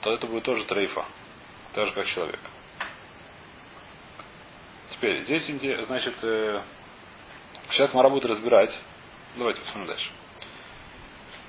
[0.00, 1.04] то это будет тоже трейфа.
[1.74, 2.40] Так же, как человек.
[4.90, 5.46] Теперь, здесь,
[5.86, 6.62] значит, э,
[7.70, 8.70] сейчас Мара будет разбирать.
[9.36, 10.10] Давайте посмотрим дальше.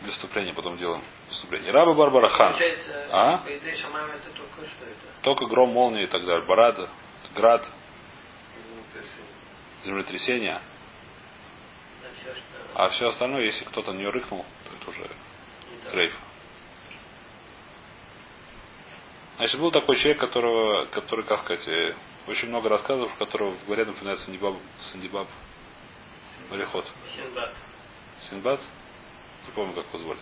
[0.01, 1.71] Для вступления потом делаем вступление.
[1.71, 2.55] Раба Барбара Хан.
[3.11, 3.41] А?
[5.23, 6.45] только гром, молнии и так далее.
[6.45, 6.89] Барада,
[7.33, 7.67] град,
[8.69, 9.01] Ну,
[9.85, 10.53] землетрясение.
[10.53, 12.41] на все,
[12.75, 15.09] А все остальное, если кто-то нее рыкнул, то это уже
[15.83, 16.13] не трейф.
[19.37, 21.95] Значит, был такой человек, которого, который, как сказать, э,
[22.27, 25.27] очень много рассказов, которого в горе напоминает Сандибаб, Сандибаб
[26.49, 26.85] мореход.
[27.15, 27.53] Синбад.
[28.21, 28.59] Синбад?
[29.45, 30.19] Не помню, как его звали.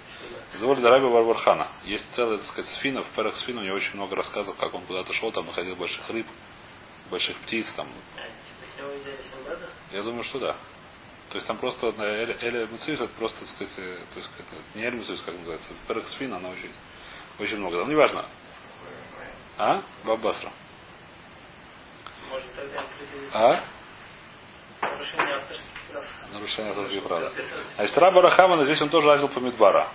[0.58, 1.68] Звали Раби Барбархана.
[1.84, 4.84] Есть целый, так сказать, сфина, в перах сфина у него очень много рассказов, как он
[4.86, 6.28] куда-то шел, там находил больших рыб,
[7.10, 7.90] больших птиц, там.
[8.18, 9.72] А, типа?
[9.92, 10.56] Я думаю, что да.
[11.30, 14.30] То есть там просто на Эль, Эль Муцис, это просто, так сказать, э, то есть,
[14.38, 16.72] это не Эль Муцис, как называется, перах сфина, она очень,
[17.40, 17.78] очень много.
[17.78, 18.26] Ну, неважно.
[19.58, 19.82] А?
[20.04, 20.52] Бабасра.
[22.30, 23.64] Может тогда определить А?
[24.92, 26.06] Нарушение авторских прав.
[26.34, 27.34] Нарушение авторских прав.
[27.78, 29.88] А Раба Рахамана здесь он тоже лазил по Мидбара.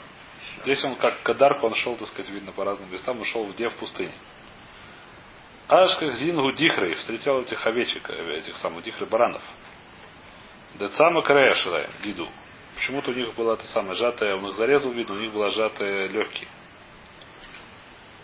[0.63, 3.69] Здесь он как Кадарку, он шел, так сказать, видно по разным местам, он шел где
[3.69, 4.15] в пустыне.
[5.69, 9.43] Аж как Зингу Дихрей встретил этих овечек, этих самых Дихрей баранов.
[10.75, 12.29] Децама Карешила, Гиду.
[12.75, 16.09] Почему-то у них была та самая сжатая, он их зарезал, видно, у них была сжатая
[16.09, 16.49] легкие.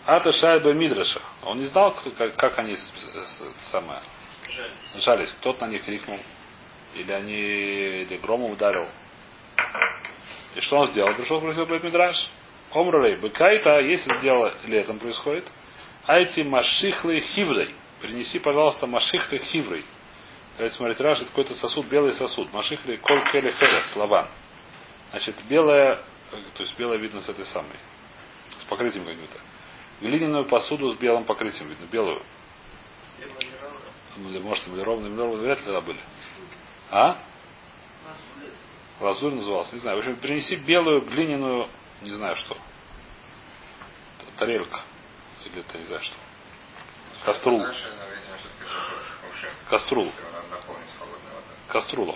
[0.05, 1.21] Ата Шайба Мидраша.
[1.43, 2.77] Он не знал, как, как они
[3.71, 4.01] самое,
[4.95, 5.33] жались.
[5.33, 6.17] Кто-то на них крикнул.
[6.95, 8.87] Или они или громом ударил.
[10.55, 11.13] И что он сделал?
[11.15, 12.31] Пришел спросил Бет Мидраш.
[12.71, 15.47] Омрулей, быкайта, если дело летом происходит,
[16.05, 17.73] айти машихлы хиврей.
[18.01, 19.85] Принеси, пожалуйста, машихлы хиврей.
[20.57, 22.51] Давайте смотреть, Раш, это какой-то сосуд, белый сосуд.
[22.51, 24.27] Машихли коль келе херес, лаван.
[25.11, 27.77] Значит, белая, то есть белая видно с этой самой,
[28.59, 29.37] с покрытием каким-то.
[30.01, 32.21] Глиняную посуду с белым покрытием видно, белую.
[34.17, 35.99] Может, эмалированные, эмалированные вряд ли были.
[36.91, 37.17] А?
[38.99, 39.97] Лазурь назывался, не знаю.
[39.97, 41.69] В общем, принеси белую глиняную,
[42.01, 42.55] не знаю что.
[42.55, 42.59] Т-
[44.37, 44.79] Тарелька.
[45.45, 46.15] Или это не знаю что.
[47.25, 47.59] Каструл.
[49.69, 50.11] Каструл.
[51.67, 52.15] Каструла.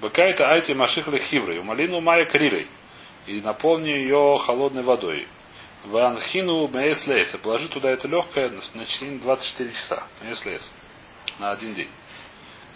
[0.00, 1.62] Быкайта айти машихли хиврой.
[1.62, 2.68] Малину мая крилей.
[3.26, 5.28] И наполни ее холодной водой.
[5.84, 7.34] Ванхину меес лейс.
[7.34, 10.02] И положи туда это легкое на течение 24 часа.
[10.22, 10.74] Меес лейс.
[11.38, 11.90] На один день.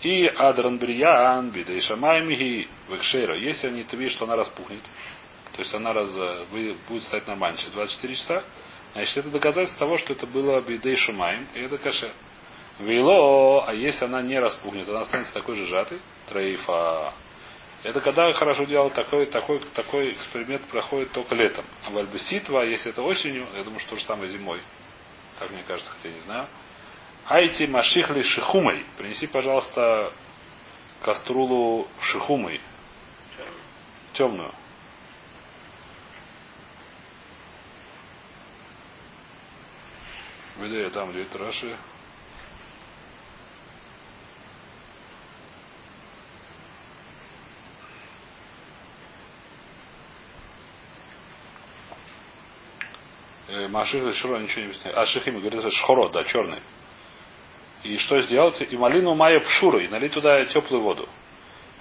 [0.05, 3.37] И адран бриян бидей шамаймихи векшейра.
[3.37, 4.83] Если они, ты видишь, что она распухнет,
[5.53, 6.11] то есть она раз,
[6.51, 8.45] будет стать нормально через 24 часа,
[8.93, 12.13] значит, это доказательство того, что это было бидей шамаем, и это кашер.
[12.81, 17.15] Вейло, а если она не распухнет, она останется такой же сжатой, трейфа.
[17.83, 21.65] Это когда хорошо делал такой, такой, такой эксперимент проходит только летом.
[21.87, 24.61] А в альбеситва, если это осенью, я думаю, что то же самое зимой.
[25.39, 26.47] Так мне кажется, хотя я не знаю.
[27.27, 28.85] Айти машихли шихумой.
[28.99, 30.13] Принеси, пожалуйста,
[31.03, 32.61] каструлу шихумой.
[34.13, 34.55] Темную.
[40.59, 41.77] Виду я там, где это Раши.
[53.49, 54.97] Э, Маших ничего не объясняет.
[54.97, 56.63] А Шихим говорит, это шхоро, да, черный.
[57.85, 58.61] И что сделать?
[58.69, 61.09] И малину майя пшура, и налить туда теплую воду.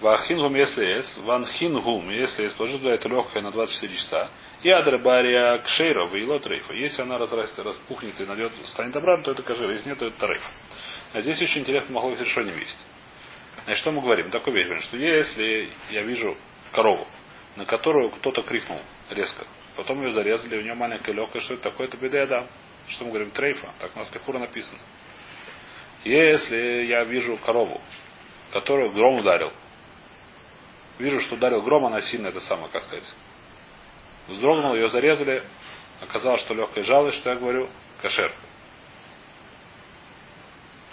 [0.02, 4.30] Вахингум если есть, ванхингум, если есть, положи туда это легкое на 24 часа.
[4.62, 6.74] И адрабария кшейра, вейло трейфа.
[6.74, 9.70] Если она разрастет, распухнет и найдет, станет обратно, то это кашер.
[9.70, 10.44] Если нет, то это тариф.
[11.14, 12.86] А здесь очень интересно с решением есть.
[13.64, 14.30] Значит, что мы говорим?
[14.30, 16.36] Такой вещь, что если я вижу
[16.74, 17.08] корову,
[17.56, 21.88] на которую кто-то крикнул резко, Потом ее зарезали, у нее маленькая легкая, что это такое,
[21.88, 22.48] это бедеда.
[22.90, 24.80] Что мы говорим, трейфа, так у нас лихура написано.
[26.04, 27.80] Если я вижу корову,
[28.52, 29.52] которую гром ударил,
[31.00, 33.14] вижу, что ударил гром, она сильно, это самое, как сказать.
[34.28, 35.44] Вздрогнул, ее зарезали,
[36.02, 37.70] оказалось, что легкая жалость, что я говорю,
[38.02, 38.34] кошер.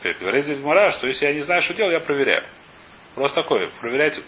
[0.03, 2.44] Как говорит здесь Мара, что если я не знаю, что делать, я проверяю.
[3.14, 4.23] Просто такое, проверяйте.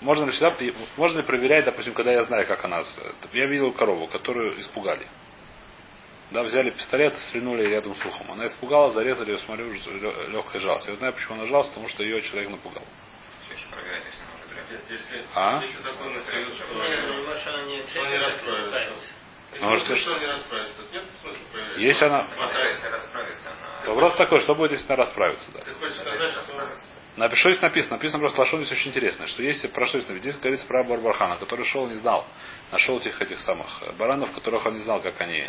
[0.00, 0.54] Можно ли, всегда,
[0.96, 2.82] можно ли проверять, допустим, когда я знаю, как она...
[3.32, 5.06] Я видел корову, которую испугали.
[6.30, 8.30] Да, взяли пистолет, стрельнули рядом с ухом.
[8.32, 9.72] Она испугалась, зарезали ее, смотрю,
[10.28, 10.86] легкая жалость.
[10.86, 12.84] Я знаю, почему она жалась, потому что ее человек напугал.
[13.50, 13.66] Уже
[15.34, 15.62] А?
[19.60, 21.78] Ну, что- что не расправится, то нет смысла проверять.
[21.78, 22.26] Если она...
[23.86, 25.60] Вопрос такой, что будет, если она расправится, да.
[25.60, 26.58] Ты хочешь Тогда сказать, еще что...
[26.58, 26.84] расправится.
[27.16, 27.96] Напишу, здесь написано.
[27.96, 31.36] Написано просто лошон здесь очень интересно, что если про что здесь здесь говорится про Барбархана,
[31.36, 32.24] который шел и не знал,
[32.70, 35.44] нашел этих этих самых баранов, которых он не знал, как они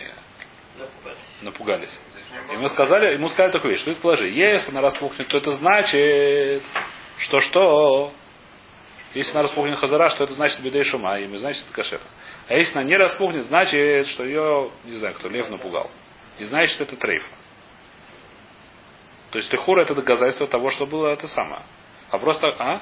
[1.41, 1.93] Напугались.
[2.57, 4.29] мы сказали, ему сказали такую вещь, что это положи.
[4.29, 6.63] Если она распухнет, то это значит,
[7.17, 8.13] что что?
[9.13, 12.01] Если она распухнет хазара, что это значит бедей шума, и значит это кошер.
[12.47, 15.89] А если она не распухнет, значит, что ее, не знаю кто, лев напугал.
[16.37, 17.27] И значит, что это трейф.
[19.31, 21.61] То есть лихура это доказательство того, что было это самое.
[22.09, 22.81] А просто, а?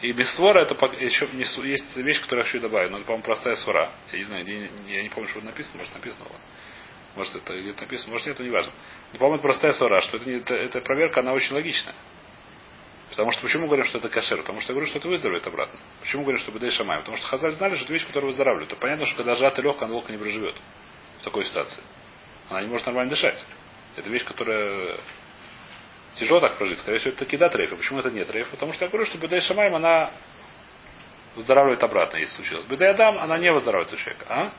[0.00, 3.24] И без створа это еще не есть вещь, которую я хочу добавить, но это, по-моему,
[3.24, 3.90] простая свора.
[4.12, 6.38] Я не знаю, где- я не помню, что написано, может написано было.
[7.16, 8.72] Может это где-то написано, может нет, это не важно.
[9.12, 11.94] Но, по-моему, это простая свора, что это, не, это, эта проверка, она очень логичная.
[13.10, 14.38] Потому что почему говорим, что это кашер?
[14.38, 15.80] Потому что я говорю, что это выздоровеет обратно.
[16.00, 16.98] Почему говорим, что бедей шамай?
[16.98, 18.70] Потому что Хазаль знали, что это вещь, которая выздоравливает.
[18.70, 20.54] Это понятно, что когда сжатая легкая, она долго не проживет
[21.20, 21.82] в такой ситуации.
[22.50, 23.44] Она не может нормально дышать.
[23.96, 24.98] Это вещь, которая
[26.18, 26.78] тяжело так прожить.
[26.80, 27.72] Скорее всего, это таки да трейф.
[27.72, 28.48] А почему это нет трейф?
[28.50, 30.10] Потому что я говорю, что бедей шамаем, она
[31.36, 32.64] выздоравливает обратно, если случилось.
[32.66, 34.26] Бедей адам, она не выздоравливает у человека.
[34.28, 34.52] А?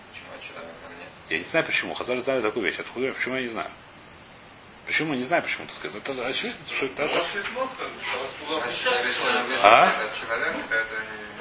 [1.30, 1.94] Я не знаю почему.
[1.94, 2.80] Хазаль знали такую вещь.
[2.80, 3.14] Откуда я?
[3.14, 3.70] Почему я не знаю?
[4.86, 5.14] Почему?
[5.14, 6.02] Не знаю, почему так сказать.
[6.04, 7.46] Это очевидно, что это, видит,
[9.64, 9.88] А?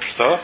[0.01, 0.41] что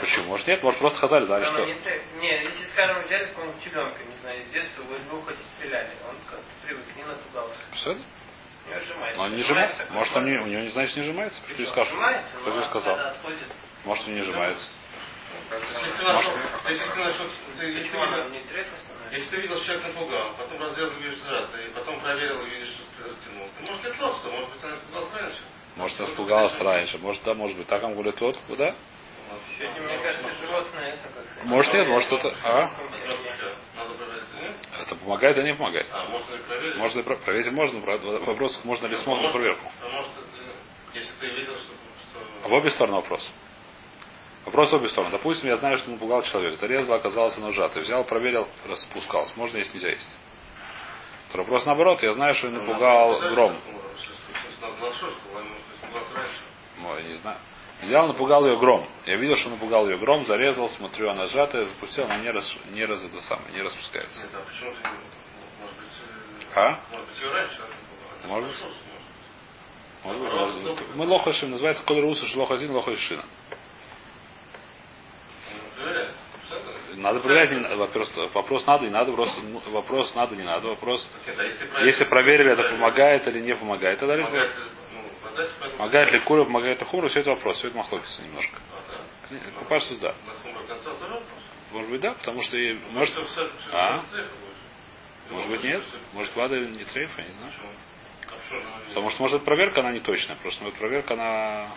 [0.00, 0.24] Почему?
[0.26, 0.62] Может нет?
[0.62, 1.64] Может просто Хазаль знали, что...
[1.64, 6.16] не, если, скажем, взяли какого-нибудь ребенка, не знаю, из детства, вы его хоть стреляли, он
[6.28, 7.54] как привык, не напугался.
[7.74, 7.94] Все?
[7.94, 9.18] Не сжимается.
[9.18, 11.40] Но он не Сжимается, Может, он не, у него не значит не сжимается.
[11.46, 11.92] Что ты скажешь?
[11.92, 12.98] Сжимается, но ты сказал?
[12.98, 13.38] отходит,
[13.84, 14.68] Может, он не сжимается.
[15.50, 16.94] Если ты если ты
[17.58, 19.14] ты- ты почему видел, не треф становится?
[19.14, 22.68] если ты видел, что человек напугал, потом разрезал, видишь, сжатый, и потом проверил и видишь,
[22.74, 25.42] что растянул, ты может нет лоста, может быть, она испугалась раньше.
[25.76, 26.98] Может, испугалась раньше.
[26.98, 27.66] Может, да, может быть.
[27.66, 28.74] Так он говорит, вот, да?
[29.58, 31.44] Сегодня, мне кажется, животное это как сказать.
[31.44, 32.34] Может, нет, может, это...
[32.44, 32.70] А?
[34.82, 35.86] Это помогает, а не помогает.
[35.92, 36.76] А, можно проверить?
[36.76, 37.52] Можно проверить?
[37.52, 37.80] Можно.
[37.80, 39.66] Вопрос, можно ли смотреть на проверку.
[39.82, 41.72] А может, э, если ты видел, что...
[42.42, 42.48] что...
[42.48, 43.30] В обе стороны вопрос.
[44.44, 45.10] Вопрос в обе стороны.
[45.10, 46.56] Допустим, я знаю, что напугал человек.
[46.56, 47.82] Зарезал, оказался нажатый.
[47.82, 49.34] Взял, проверил, распускался.
[49.36, 50.16] Можно есть, нельзя есть.
[51.32, 52.02] То вопрос наоборот.
[52.02, 53.56] Я знаю, что напугал гром.
[56.84, 57.38] Ой, не знаю.
[57.82, 58.88] Взял, напугал ее гром.
[59.04, 62.84] Я видел, что напугал ее гром, зарезал, смотрю, она сжатая, запустил, она не, рас, не,
[62.84, 64.22] раз, это самое, не распускается.
[64.22, 64.88] Нет, а почему ты,
[65.60, 65.86] может быть,
[66.54, 66.80] э, А?
[66.90, 67.62] может быть, ее раньше
[68.26, 68.66] Может быть.
[70.04, 70.96] Может быть, может быть.
[70.96, 73.24] Мы лохашим, называется коль русыш, лохазин, лохашина.
[75.78, 76.06] Ну?
[76.96, 81.10] Надо проверять, вопрос, вопрос надо, не надо, вопрос, ну, вопрос надо, не надо, вопрос,
[81.74, 84.85] а если проверили, это помогает или не помогает, тогда Помогает, ну,
[85.76, 88.58] помогает ли кура, помогает ли хумру, все это вопрос, все это махлокится немножко.
[89.28, 90.14] А, да.
[91.72, 92.56] Может быть да, потому что
[92.90, 93.14] может,
[93.72, 94.02] А?
[95.30, 97.52] может быть нет, может вада не трейфа, я не знаю.
[98.28, 100.36] А Потому что, может, проверка, она не точная.
[100.36, 101.68] Просто вот проверка, она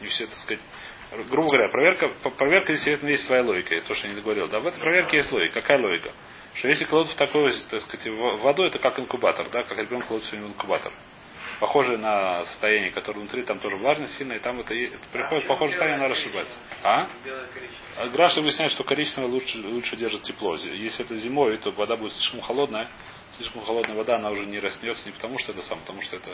[0.00, 0.60] не все, так сказать,
[1.28, 3.80] грубо говоря, проверка, проверка действительно есть своя логика.
[3.82, 4.48] То, что я не договорил.
[4.48, 5.60] Да, в этой проверке есть логика.
[5.60, 6.12] Какая логика?
[6.54, 10.06] Что если кладут в такую, так сказать, в воду, это как инкубатор, да, как ребенок
[10.06, 10.92] кладут в инкубатор.
[11.60, 15.72] Похоже на состояние, которое внутри, там тоже влажность сильная, и там это, это приходит, похоже
[15.72, 16.58] состояние, она расшибается.
[16.82, 17.08] А?
[17.24, 17.70] Коричневое.
[17.98, 20.56] А Граш объясняет, что коричневая лучше, лучше держит тепло.
[20.56, 22.88] Если это зимой, то вода будет слишком холодная.
[23.36, 26.30] Слишком холодная вода, она уже не раснется не потому, что это сам, потому что это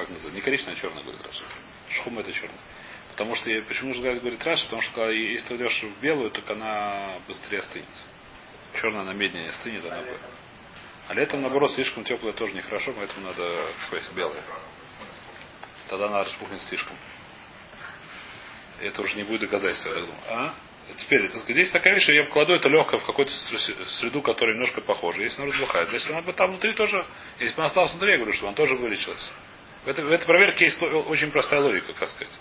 [0.00, 1.44] как называется, не коричневая, а черная, говорит Раши.
[1.90, 2.60] שחום это черная.
[3.10, 4.64] Потому что, почему же говорит Раши?
[4.64, 7.88] Потому что когда, если ты идешь в белую, так она быстрее остынет.
[8.80, 10.20] Черная она медленнее остынет, она будет.
[11.10, 13.42] А летом, наоборот, слишком теплая тоже нехорошо, поэтому надо
[13.82, 14.40] какое белое.
[15.88, 16.96] Тогда она распухнет слишком.
[18.80, 20.20] Это уже не будет доказательства, я думаю.
[20.28, 20.54] А?
[20.98, 24.82] Теперь, сказать, здесь такая вещь, я кладу это легко в какую-то ср- среду, которая немножко
[24.82, 25.20] похожа.
[25.22, 27.04] Если она разбухает, если она бы там внутри тоже,
[27.40, 29.32] если бы она осталась внутри, я говорю, что она тоже вылечилась.
[29.84, 32.38] В этой, в этой проверке есть очень простая логика, как сказать.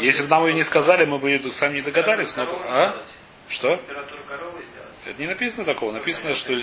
[0.00, 2.34] Если бы нам ее не сказали, мы бы сами не догадались.
[2.36, 2.42] Но...
[2.66, 3.04] А?
[3.48, 3.76] Что?
[3.76, 4.64] Температуру коровы.
[5.08, 5.92] Это не написано такого.
[5.92, 6.52] Написано, что...
[6.52, 6.60] Я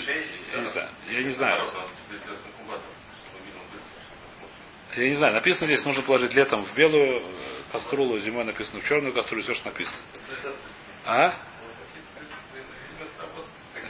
[0.61, 0.89] не знаю.
[1.09, 1.71] Я не знаю.
[4.95, 5.33] Я не знаю.
[5.33, 7.23] Написано здесь, нужно положить летом в белую э,
[7.71, 9.97] кастрюлу, зимой написано в черную кастрюлю, все, что написано.
[11.05, 11.33] А?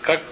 [0.02, 0.24] Как,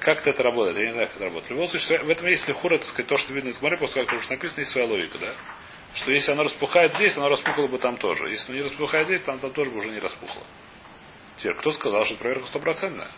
[0.00, 0.78] как это работает?
[0.78, 1.50] Я не знаю, как это работает.
[1.50, 3.96] В любом случае, в этом есть лихура, так сказать, то, что видно из Гмары, после
[3.96, 5.34] того, как уже написано, есть своя логика, да?
[5.96, 8.30] Что если оно распухает здесь, оно распухло бы там тоже.
[8.30, 10.42] Если оно не распухает здесь, там, там тоже бы уже не распухло.
[11.36, 13.10] Теперь, кто сказал, что проверка стопроцентная?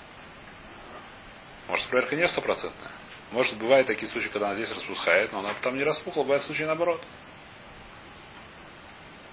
[1.69, 2.91] Может, проверка не стопроцентная?
[3.31, 6.65] Может, бывают такие случаи, когда она здесь распухает, но она там не распухла, бывают случаи
[6.65, 7.03] наоборот.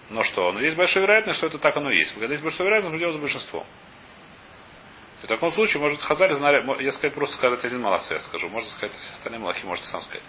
[0.09, 0.51] Но что?
[0.51, 2.13] Но есть большая вероятность, что это так оно и есть.
[2.13, 3.65] Когда есть большая вероятность, мы делаем с большинством.
[5.23, 8.49] И в таком случае, может, Хазари знали, я сказать, просто сказать один малах, я скажу.
[8.49, 10.23] Можно сказать, остальные малахи можете сам сказать.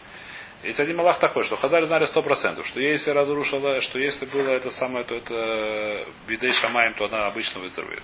[0.62, 4.48] Есть один малах такой, что Хазари знали сто процентов, что если разрушила, что если было
[4.48, 8.02] это самое, то это бедей шамаем, то она обычно выздоровеет.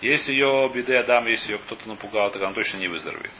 [0.00, 3.32] Если ее беды Адам, если ее кто-то напугал, то она точно не выздоровеет.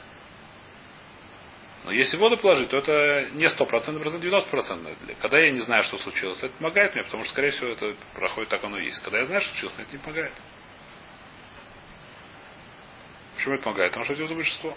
[1.85, 5.17] Но если воду положить, то это не 100%, процент 90%.
[5.21, 8.51] Когда я не знаю, что случилось, это помогает мне, потому что, скорее всего, это проходит
[8.51, 9.03] так оно и есть.
[9.03, 10.35] Когда я знаю, что случилось, это не помогает.
[13.37, 13.93] Почему это помогает?
[13.93, 14.77] Потому что это большинство.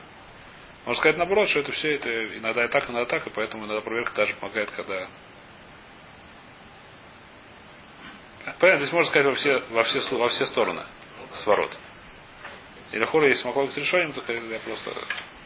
[0.86, 3.82] Можно сказать наоборот, что это все это иногда и так, иногда так, и поэтому иногда
[3.82, 5.10] проверка даже помогает, когда.
[8.60, 10.84] Понятно, здесь можно сказать во все, во все, во все стороны
[11.36, 11.78] с ворот.
[12.92, 14.92] Или хора, если могло с решением, то я просто.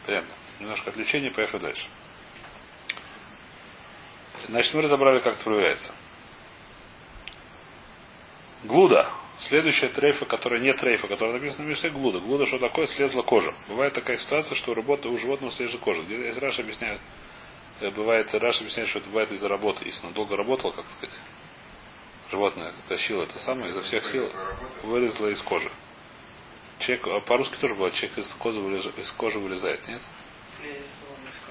[0.06, 0.30] Понятно.
[0.60, 1.86] Немножко отвлечение, поехали дальше.
[4.48, 5.92] Значит, мы разобрали, как это проверяется.
[8.64, 9.10] גלודה.
[9.48, 12.18] Следующая трейфа, которая не трейфа, которая написана в Мишне, גלודה.
[12.18, 12.86] גלודה, что такое?
[12.86, 13.54] Слезла кожа.
[13.68, 16.02] Бывает такая ситуация, что у, работы, у животного слезла кожа.
[16.02, 17.00] Где- Если Раши объясняет,
[17.80, 19.84] э, бывает, Раши объясняет, что это бывает из-за работы.
[19.86, 21.16] Если он долго работал, как сказать,
[22.30, 24.30] животное тащило это самое, изо всех сил
[24.82, 25.70] вылезло из кожи.
[26.80, 30.02] Человек, а по-русски тоже бывает, человек из кожи, вылез- из кожи вылезает, нет?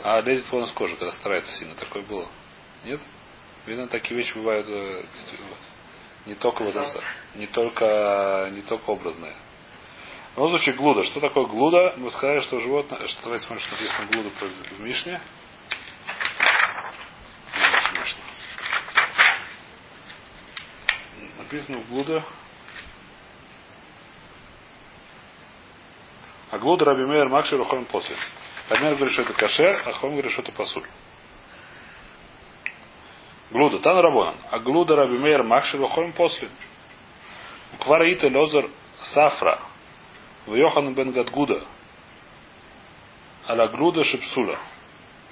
[0.03, 1.75] А лезет вон из кожи, когда старается сильно.
[1.75, 2.29] Такое было.
[2.85, 3.01] Нет?
[3.65, 5.03] Видно, такие вещи бывают э,
[6.25, 6.85] не только в этом
[7.35, 9.35] не только, не только образные.
[10.33, 11.03] В любом случае, глуда.
[11.03, 11.95] Что такое глуда?
[11.97, 13.07] Мы сказали, что животное...
[13.07, 14.29] Что, давайте смотрим, что написано глуда
[14.75, 15.19] в Мишне.
[17.93, 18.21] Мишна.
[21.57, 22.23] Написано в глуда.
[26.51, 28.15] А глуда Раби Мейер Макши Рухом после.
[28.69, 30.87] Рабимер говорит, что это кашер, а Хом говорит, что это пасуль.
[33.49, 34.35] Глуда, Тан Рабонан.
[34.51, 36.51] А глуда Раби Мейер Макши Рухом после.
[37.79, 39.59] Квараита Лозер Сафра.
[40.45, 41.65] В Йохан бен Гадгуда.
[43.49, 44.59] Аля глуда Шипсуля.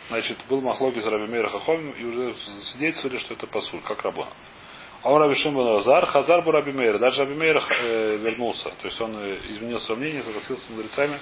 [0.08, 2.34] Значит, был махлоки с Раби Мейер Хахом, и уже
[2.72, 4.32] свидетельствовали, что это пасуль, как Рабона.
[5.06, 6.98] А он Раби Шимбан Лазар, Хазар был Раби Мейер.
[6.98, 8.72] Даже Раби Мейер э, вернулся.
[8.72, 11.20] То есть он э, изменил свое мнение, согласился с мудрецами,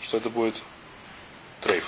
[0.00, 0.60] что это будет
[1.60, 1.86] трейфа.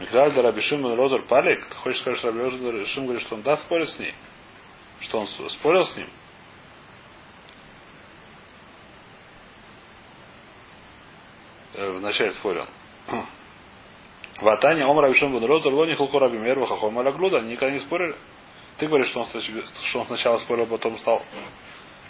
[0.00, 3.56] Михаил Раби Шимон Лозар Палик, ты хочешь сказать, что Раби Шим говорит, что он да
[3.56, 4.14] спорит с ней?
[4.98, 6.08] Что он спорил с ним?
[11.74, 12.66] Э, Вначале спорил.
[14.40, 17.38] Ватане Ом Раби Шимон Лозар Лони Хулко Раби Мейер Вахахом Аля Глуда.
[17.38, 18.16] Они никогда не спорили.
[18.78, 21.22] Ты говоришь, что он, что он сначала спорил, потом стал.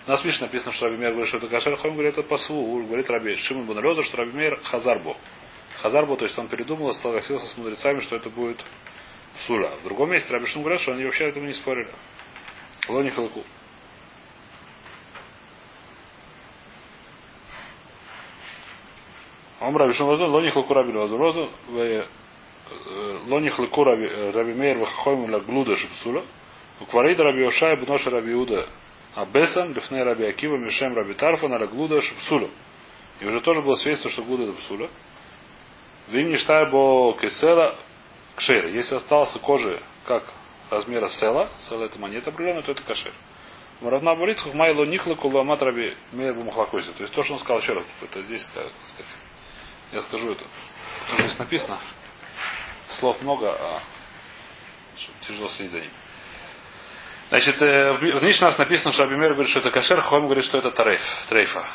[0.07, 2.23] У нас в Мишне написано, что Раби Мейер говорит, что это кашер, Хом говорит, это
[2.23, 2.55] пасу.
[2.87, 5.17] Говорит Раби Шимон Лозар, что Раби Мейер Хазарбо.
[5.81, 8.65] Хазарбу, то есть он передумал, согласился с мудрецами, что это будет
[9.47, 9.71] суля.
[9.77, 11.91] В другом месте Рабишин говорят, что они вообще этому не спорили.
[12.89, 13.43] Лони Халаку.
[19.61, 21.51] Ом Рабишин Лозон, Лони Халаку Раби Лозон,
[23.27, 26.23] Лони Халаку Раби Мейер Вахахойм Ла Глуда Шипсуля,
[26.81, 28.69] Укварид Раби Ошай Бноша Раби Иуда
[29.15, 32.49] Абесам, Лифней Раби Акива, Мишем Раби Тарфа, на Глуда Шипсуля.
[33.21, 34.91] И уже тоже было свидетельство, что Глуда это Псуля.
[36.09, 37.79] Не бо кесела
[38.37, 38.67] кшер.
[38.67, 40.25] Если остался кожи как
[40.71, 43.13] размера села, села это монета определенная, то это кашер.
[43.81, 46.93] Равна болит, хухмайло нихла куламат раби мейр бумахлакойся.
[46.93, 49.13] То есть то, что он сказал еще раз, это здесь, так сказать,
[49.93, 50.45] я скажу это.
[51.19, 51.79] Здесь написано,
[52.99, 53.81] слов много, а
[55.27, 55.91] тяжело следить за ним.
[57.35, 60.57] Значит, э, в Мишне нас написано, что Абимер говорит, что это кашер, Хом говорит, что
[60.57, 61.67] это тарейф, трейфа.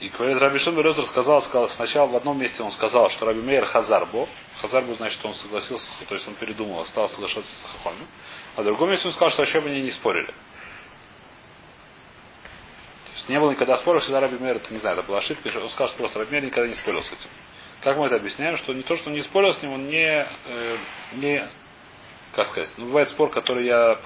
[0.00, 3.66] И говорит, Раби Лезер сказал, сказал, сначала в одном месте он сказал, что Раби Мейер
[3.66, 4.26] Хазарбо.
[4.62, 8.06] Хазарбо значит, что он согласился, то есть он передумал, остался соглашаться с Хахомим.
[8.56, 10.28] А в другом месте он сказал, что вообще бы они не спорили.
[10.28, 10.32] То
[13.12, 15.68] есть не было никогда споров, всегда Раби Мейер, это не знаю, это была ошибка, он
[15.68, 17.28] сказал, что просто Раби Мейер никогда не спорил с этим.
[17.82, 20.26] Как мы это объясняем, что не то, что он не спорил с ним, он не,
[20.46, 20.76] э,
[21.16, 21.50] не
[22.32, 23.98] как сказать, ну, бывает спор, который я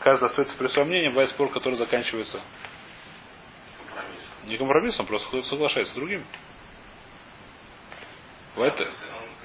[0.00, 2.40] каждый остается при своем мнении, бывает спор, который заканчивается
[4.46, 6.24] не компромиссом, просто соглашается с другим.
[8.54, 8.88] Бывает,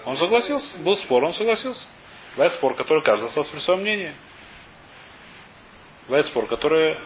[0.06, 1.88] он согласился, был спор, он согласился.
[2.36, 4.14] Бывает спор, который каждый остался при своем мнении.
[6.08, 6.98] Бывает спор, который...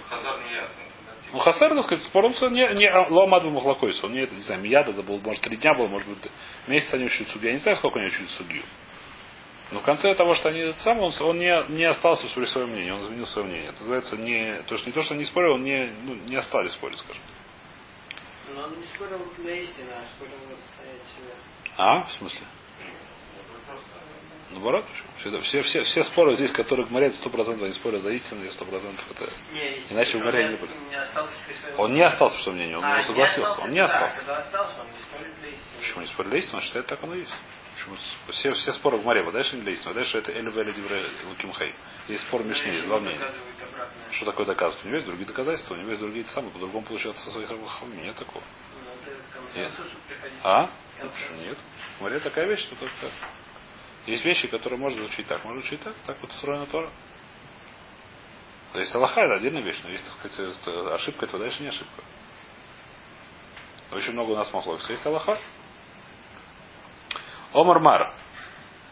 [1.34, 4.02] Ну, Хасар, так сказать, спор, он всё не, не ломад бы махлакойс.
[4.04, 6.32] Он не, не знаю, мияд это был, может, три дня было, может быть,
[6.68, 7.50] месяц они учили судью.
[7.50, 8.64] Я не знаю, сколько они учили судью.
[9.72, 12.70] Но в конце того, что они это сам, он, он не, не остался при своем
[12.70, 13.70] мнении, он изменил свое мнение.
[13.70, 14.62] Это называется не.
[14.64, 17.22] То, что не то, что не спорил, он не, ну, не остались спорить, скажем.
[18.56, 21.34] Но он не спорил на истину, а спорил вот стоять себя.
[21.78, 22.04] А?
[22.06, 22.42] В смысле?
[24.52, 24.86] Наоборот?
[25.20, 28.50] Всегда- Все, все, все споры здесь, которые говорят, сто процентов они спорят за истину, и
[28.50, 29.30] сто процентов это.
[29.54, 30.72] Не, Иначе в море не не, были.
[30.90, 31.34] не остался.
[31.78, 33.62] Он не остался при своем мнении, он А, не согласился.
[33.62, 34.16] он не да, остался.
[34.20, 35.68] когда остался, он не спорит для истины.
[35.82, 36.56] Почему не спорили для истины?
[36.56, 37.34] Он считает, так оно и есть.
[37.78, 37.96] Почему?
[38.30, 41.76] Все, все споры в море, вы дальше вы дальше это Эль Вэль Дивре Луким Хей.
[42.08, 43.32] Есть спор Мишни, два мнения.
[44.12, 44.84] Что такое доказывать?
[44.84, 47.50] У него есть другие доказательства, у него есть другие самые, по-другому получается со своих.
[48.04, 48.44] Нет такого.
[48.74, 50.40] Ну, к консенсусу приходить.
[50.44, 50.70] А?
[51.04, 51.58] Ну, почему нет?
[51.98, 53.12] В море такая вещь, что только так.
[54.08, 56.90] Есть вещи, которые можно учить так, можно учить так, так вот устроена Тора.
[58.74, 62.04] То есть Аллаха это отдельная вещь, но есть, так сказать, ошибка, это дальше не ошибка.
[63.92, 64.80] Очень много у нас могло.
[64.90, 65.38] Есть Аллаха.
[67.54, 68.14] Омар Мар.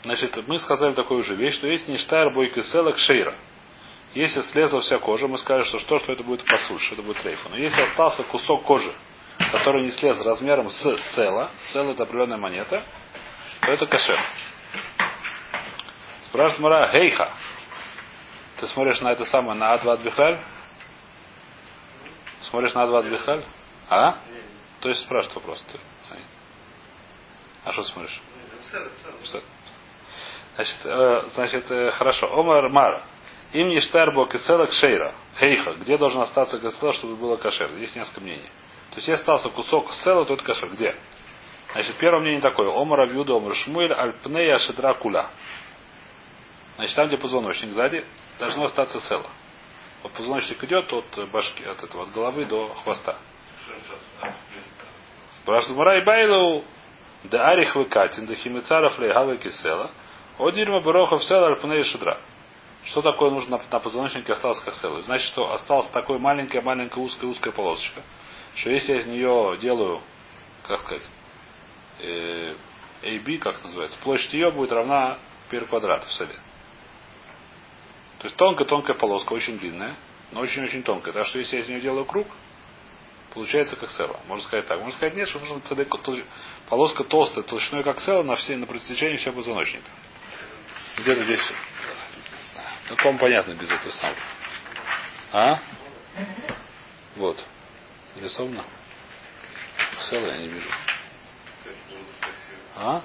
[0.04, 3.36] Значит, мы сказали такую же вещь, что есть ништар бойка селок шейра.
[4.14, 7.50] Если слезла вся кожа, мы скажем, что что, что это будет что это будет рейфа.
[7.50, 8.94] Но если остался кусок кожи,
[9.52, 12.84] который не слез размером с села, сел это определенная монета,
[13.62, 14.20] то это кашер.
[16.26, 17.30] Спрашивает Мара, гейха.
[18.58, 20.38] Ты смотришь на это самое, на Адват Бихаль?
[22.42, 23.44] Смотришь на Адват Бихаль?
[23.90, 24.18] А?
[24.80, 25.64] То есть спрашивает вопрос.
[25.72, 25.80] Ты.
[27.66, 28.22] А что смотришь?
[30.56, 32.40] Значит, э, значит э, хорошо.
[32.40, 33.04] Омар Мар.
[33.52, 35.14] Им не штарбо киселок шейра.
[35.40, 35.74] Хейха.
[35.74, 37.70] Где должен остаться кисела, чтобы было кашер?
[37.78, 38.50] Есть несколько мнений.
[38.92, 40.70] То есть, если остался кусок села, то это кашер.
[40.70, 40.96] Где?
[41.74, 42.70] Значит, первое мнение такое.
[42.70, 45.30] Омар Авьюда, Омар Шмуэль, Альпнея Шедра Куля.
[46.78, 48.06] Значит, там, где позвоночник сзади,
[48.40, 49.30] должно остаться села.
[50.04, 53.18] Вот позвоночник идет от башки, от этого, от головы до хвоста.
[55.42, 56.64] Спрашивает Мара и Байлоу,
[57.30, 59.92] да арих выкатин, да химицаров лейгавы кисела,
[60.38, 62.18] о дирма барохов села альпнея шедра.
[62.86, 65.02] Что такое нужно на, позвоночнике осталось как селу?
[65.02, 68.02] Значит, что осталась такой маленькая, маленькая, узкая, узкая полосочка.
[68.56, 70.02] Что если я из нее делаю,
[70.68, 71.04] как сказать,
[72.00, 72.54] э,
[73.02, 75.18] AB, как называется, площадь ее будет равна
[75.50, 76.36] пер квадрату в селе.
[78.20, 79.96] То есть тонкая-тонкая полоска, очень длинная,
[80.32, 81.14] но очень-очень тонкая.
[81.14, 82.28] Так что если я из нее делаю круг,
[83.36, 84.20] получается как села.
[84.28, 84.80] Можно сказать так.
[84.80, 86.26] Можно сказать нет, что нужно целый, толщ-
[86.68, 89.88] полоска толстая, толщиной как села на, все, на протяжении всего позвоночника.
[90.98, 91.54] Где-то здесь.
[92.90, 94.18] Ну, по понятно без этого самого.
[95.34, 95.60] А?
[97.18, 97.44] Вот.
[98.16, 98.64] Нарисовано?
[100.10, 100.70] Села я не вижу.
[102.78, 103.02] А?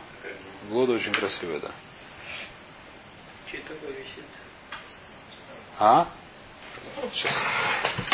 [0.69, 1.71] Глода очень красивая, да.
[5.79, 6.07] А?
[7.13, 8.10] Сейчас.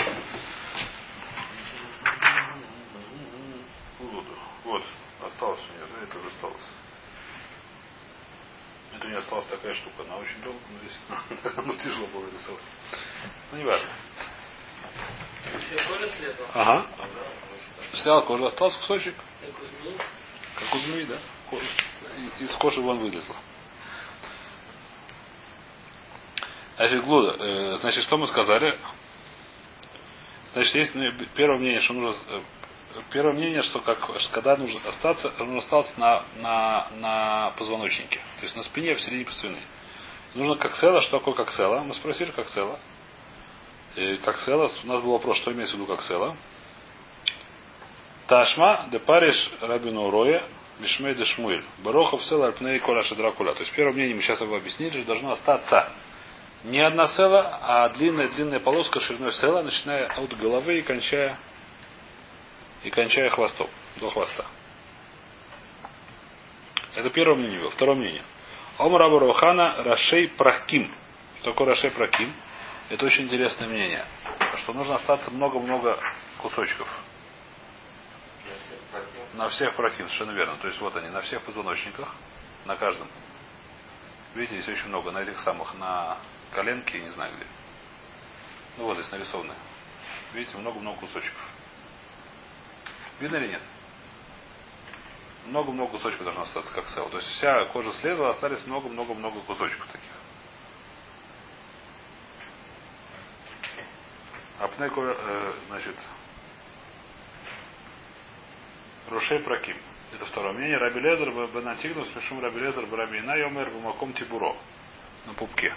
[4.66, 4.82] Вот.
[5.24, 6.62] Осталось у нее, да, это уже осталось.
[8.94, 10.02] Это у нее осталась такая штука.
[10.02, 10.98] Она очень долго, но здесь
[11.64, 12.62] ну, тяжело было рисовать.
[13.52, 13.88] Ну, не важно.
[15.66, 16.46] Все кожа слезла?
[16.54, 16.86] Ага.
[17.92, 19.14] Снял кожу, остался кусочек,
[20.56, 21.04] Как у змеи?
[21.04, 21.18] да?
[22.40, 23.36] Из кожи вон вылезла.
[26.76, 27.42] Значит, глуда.
[27.42, 28.78] э, значит, что мы сказали?
[30.52, 32.42] Значит, есть ну, первое мнение, что нужно э,
[33.10, 38.20] первое мнение, что как что когда нужно остаться, нужно остаться на, на, на позвоночнике.
[38.38, 39.58] То есть на спине в середине спины.
[40.34, 41.82] Нужно как села, что такое как села?
[41.82, 42.78] Мы спросили как села.
[43.96, 46.36] И как села, у нас был вопрос, что имеется в виду как села.
[48.26, 50.44] Ташма, де париш рабину роя,
[50.78, 51.64] бишмей де шмуэль.
[51.78, 53.54] Барохов сел альпней кола дракула.
[53.54, 55.90] То есть первое мнение мы сейчас его объяснили, что должно остаться
[56.64, 61.38] не одна села, а длинная-длинная полоска шириной села, начиная от головы и кончая
[62.86, 64.46] и кончая хвостом, до хвоста.
[66.94, 67.70] Это первое мнение было.
[67.72, 68.22] Второе мнение.
[68.78, 70.94] Омар Абу Рохана Рашей Прахким.
[71.40, 72.32] Что такое Рашей Прахким?
[72.88, 74.06] Это очень интересное мнение.
[74.62, 75.98] Что нужно остаться много-много
[76.38, 76.88] кусочков.
[79.34, 80.56] На всех прокин, совершенно верно.
[80.58, 82.14] То есть вот они, на всех позвоночниках,
[82.66, 83.08] на каждом.
[84.36, 85.10] Видите, здесь очень много.
[85.10, 86.18] На этих самых, на
[86.52, 87.46] коленке, не знаю где.
[88.78, 89.54] Ну вот здесь нарисованы.
[90.34, 91.55] Видите, много-много кусочков.
[93.20, 93.62] Видно или нет?
[95.46, 97.08] Много-много кусочков должно остаться, как сел.
[97.08, 100.10] То есть вся кожа слева остались много-много-много кусочков таких.
[104.58, 105.96] Алпнеку, э, значит,
[109.08, 109.78] Рушей Праким.
[110.12, 110.78] Это второе мнение.
[110.78, 114.56] Раби Лезер бен Антигнус, Мишум Раби Лезер Раби Ина Йомер Бумаком Тибуро.
[115.26, 115.74] На пупке.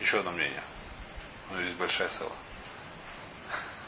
[0.00, 0.62] Еще одно мнение.
[1.50, 2.32] Ну, здесь большая села.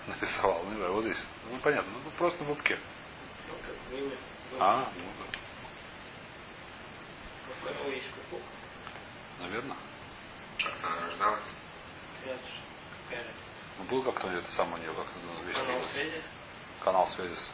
[0.07, 0.63] Нарисовал.
[0.65, 1.23] Ну, не знаю, вот здесь.
[1.51, 1.93] Ну, понятно.
[2.05, 2.77] Ну, просто на пупке.
[2.77, 4.61] Как.
[4.61, 5.39] А, ну да.
[9.41, 9.77] Наверное.
[10.83, 11.43] Она рождалась.
[13.79, 16.23] Ну, был как-то это самое у нее, как-то ну, Канал связи?
[16.85, 17.51] канал связи с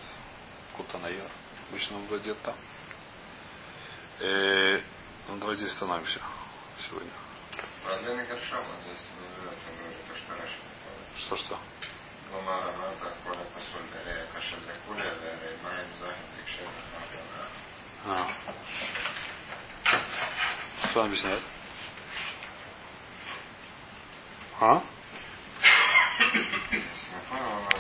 [0.77, 1.31] Кутанаир.
[1.71, 2.55] Обычно он где-то там.
[4.21, 4.81] Э,
[5.29, 6.21] ну, давайте здесь остановимся
[6.89, 7.11] сегодня.
[11.27, 11.59] Что-что?
[12.33, 17.43] Lola Ramada Kola Pasul Dere Kashada Kula Dere Maim Zahid Ikshad Magana.
[20.91, 21.43] Что он объясняет?
[24.61, 24.83] А?
[27.31, 27.78] Смахала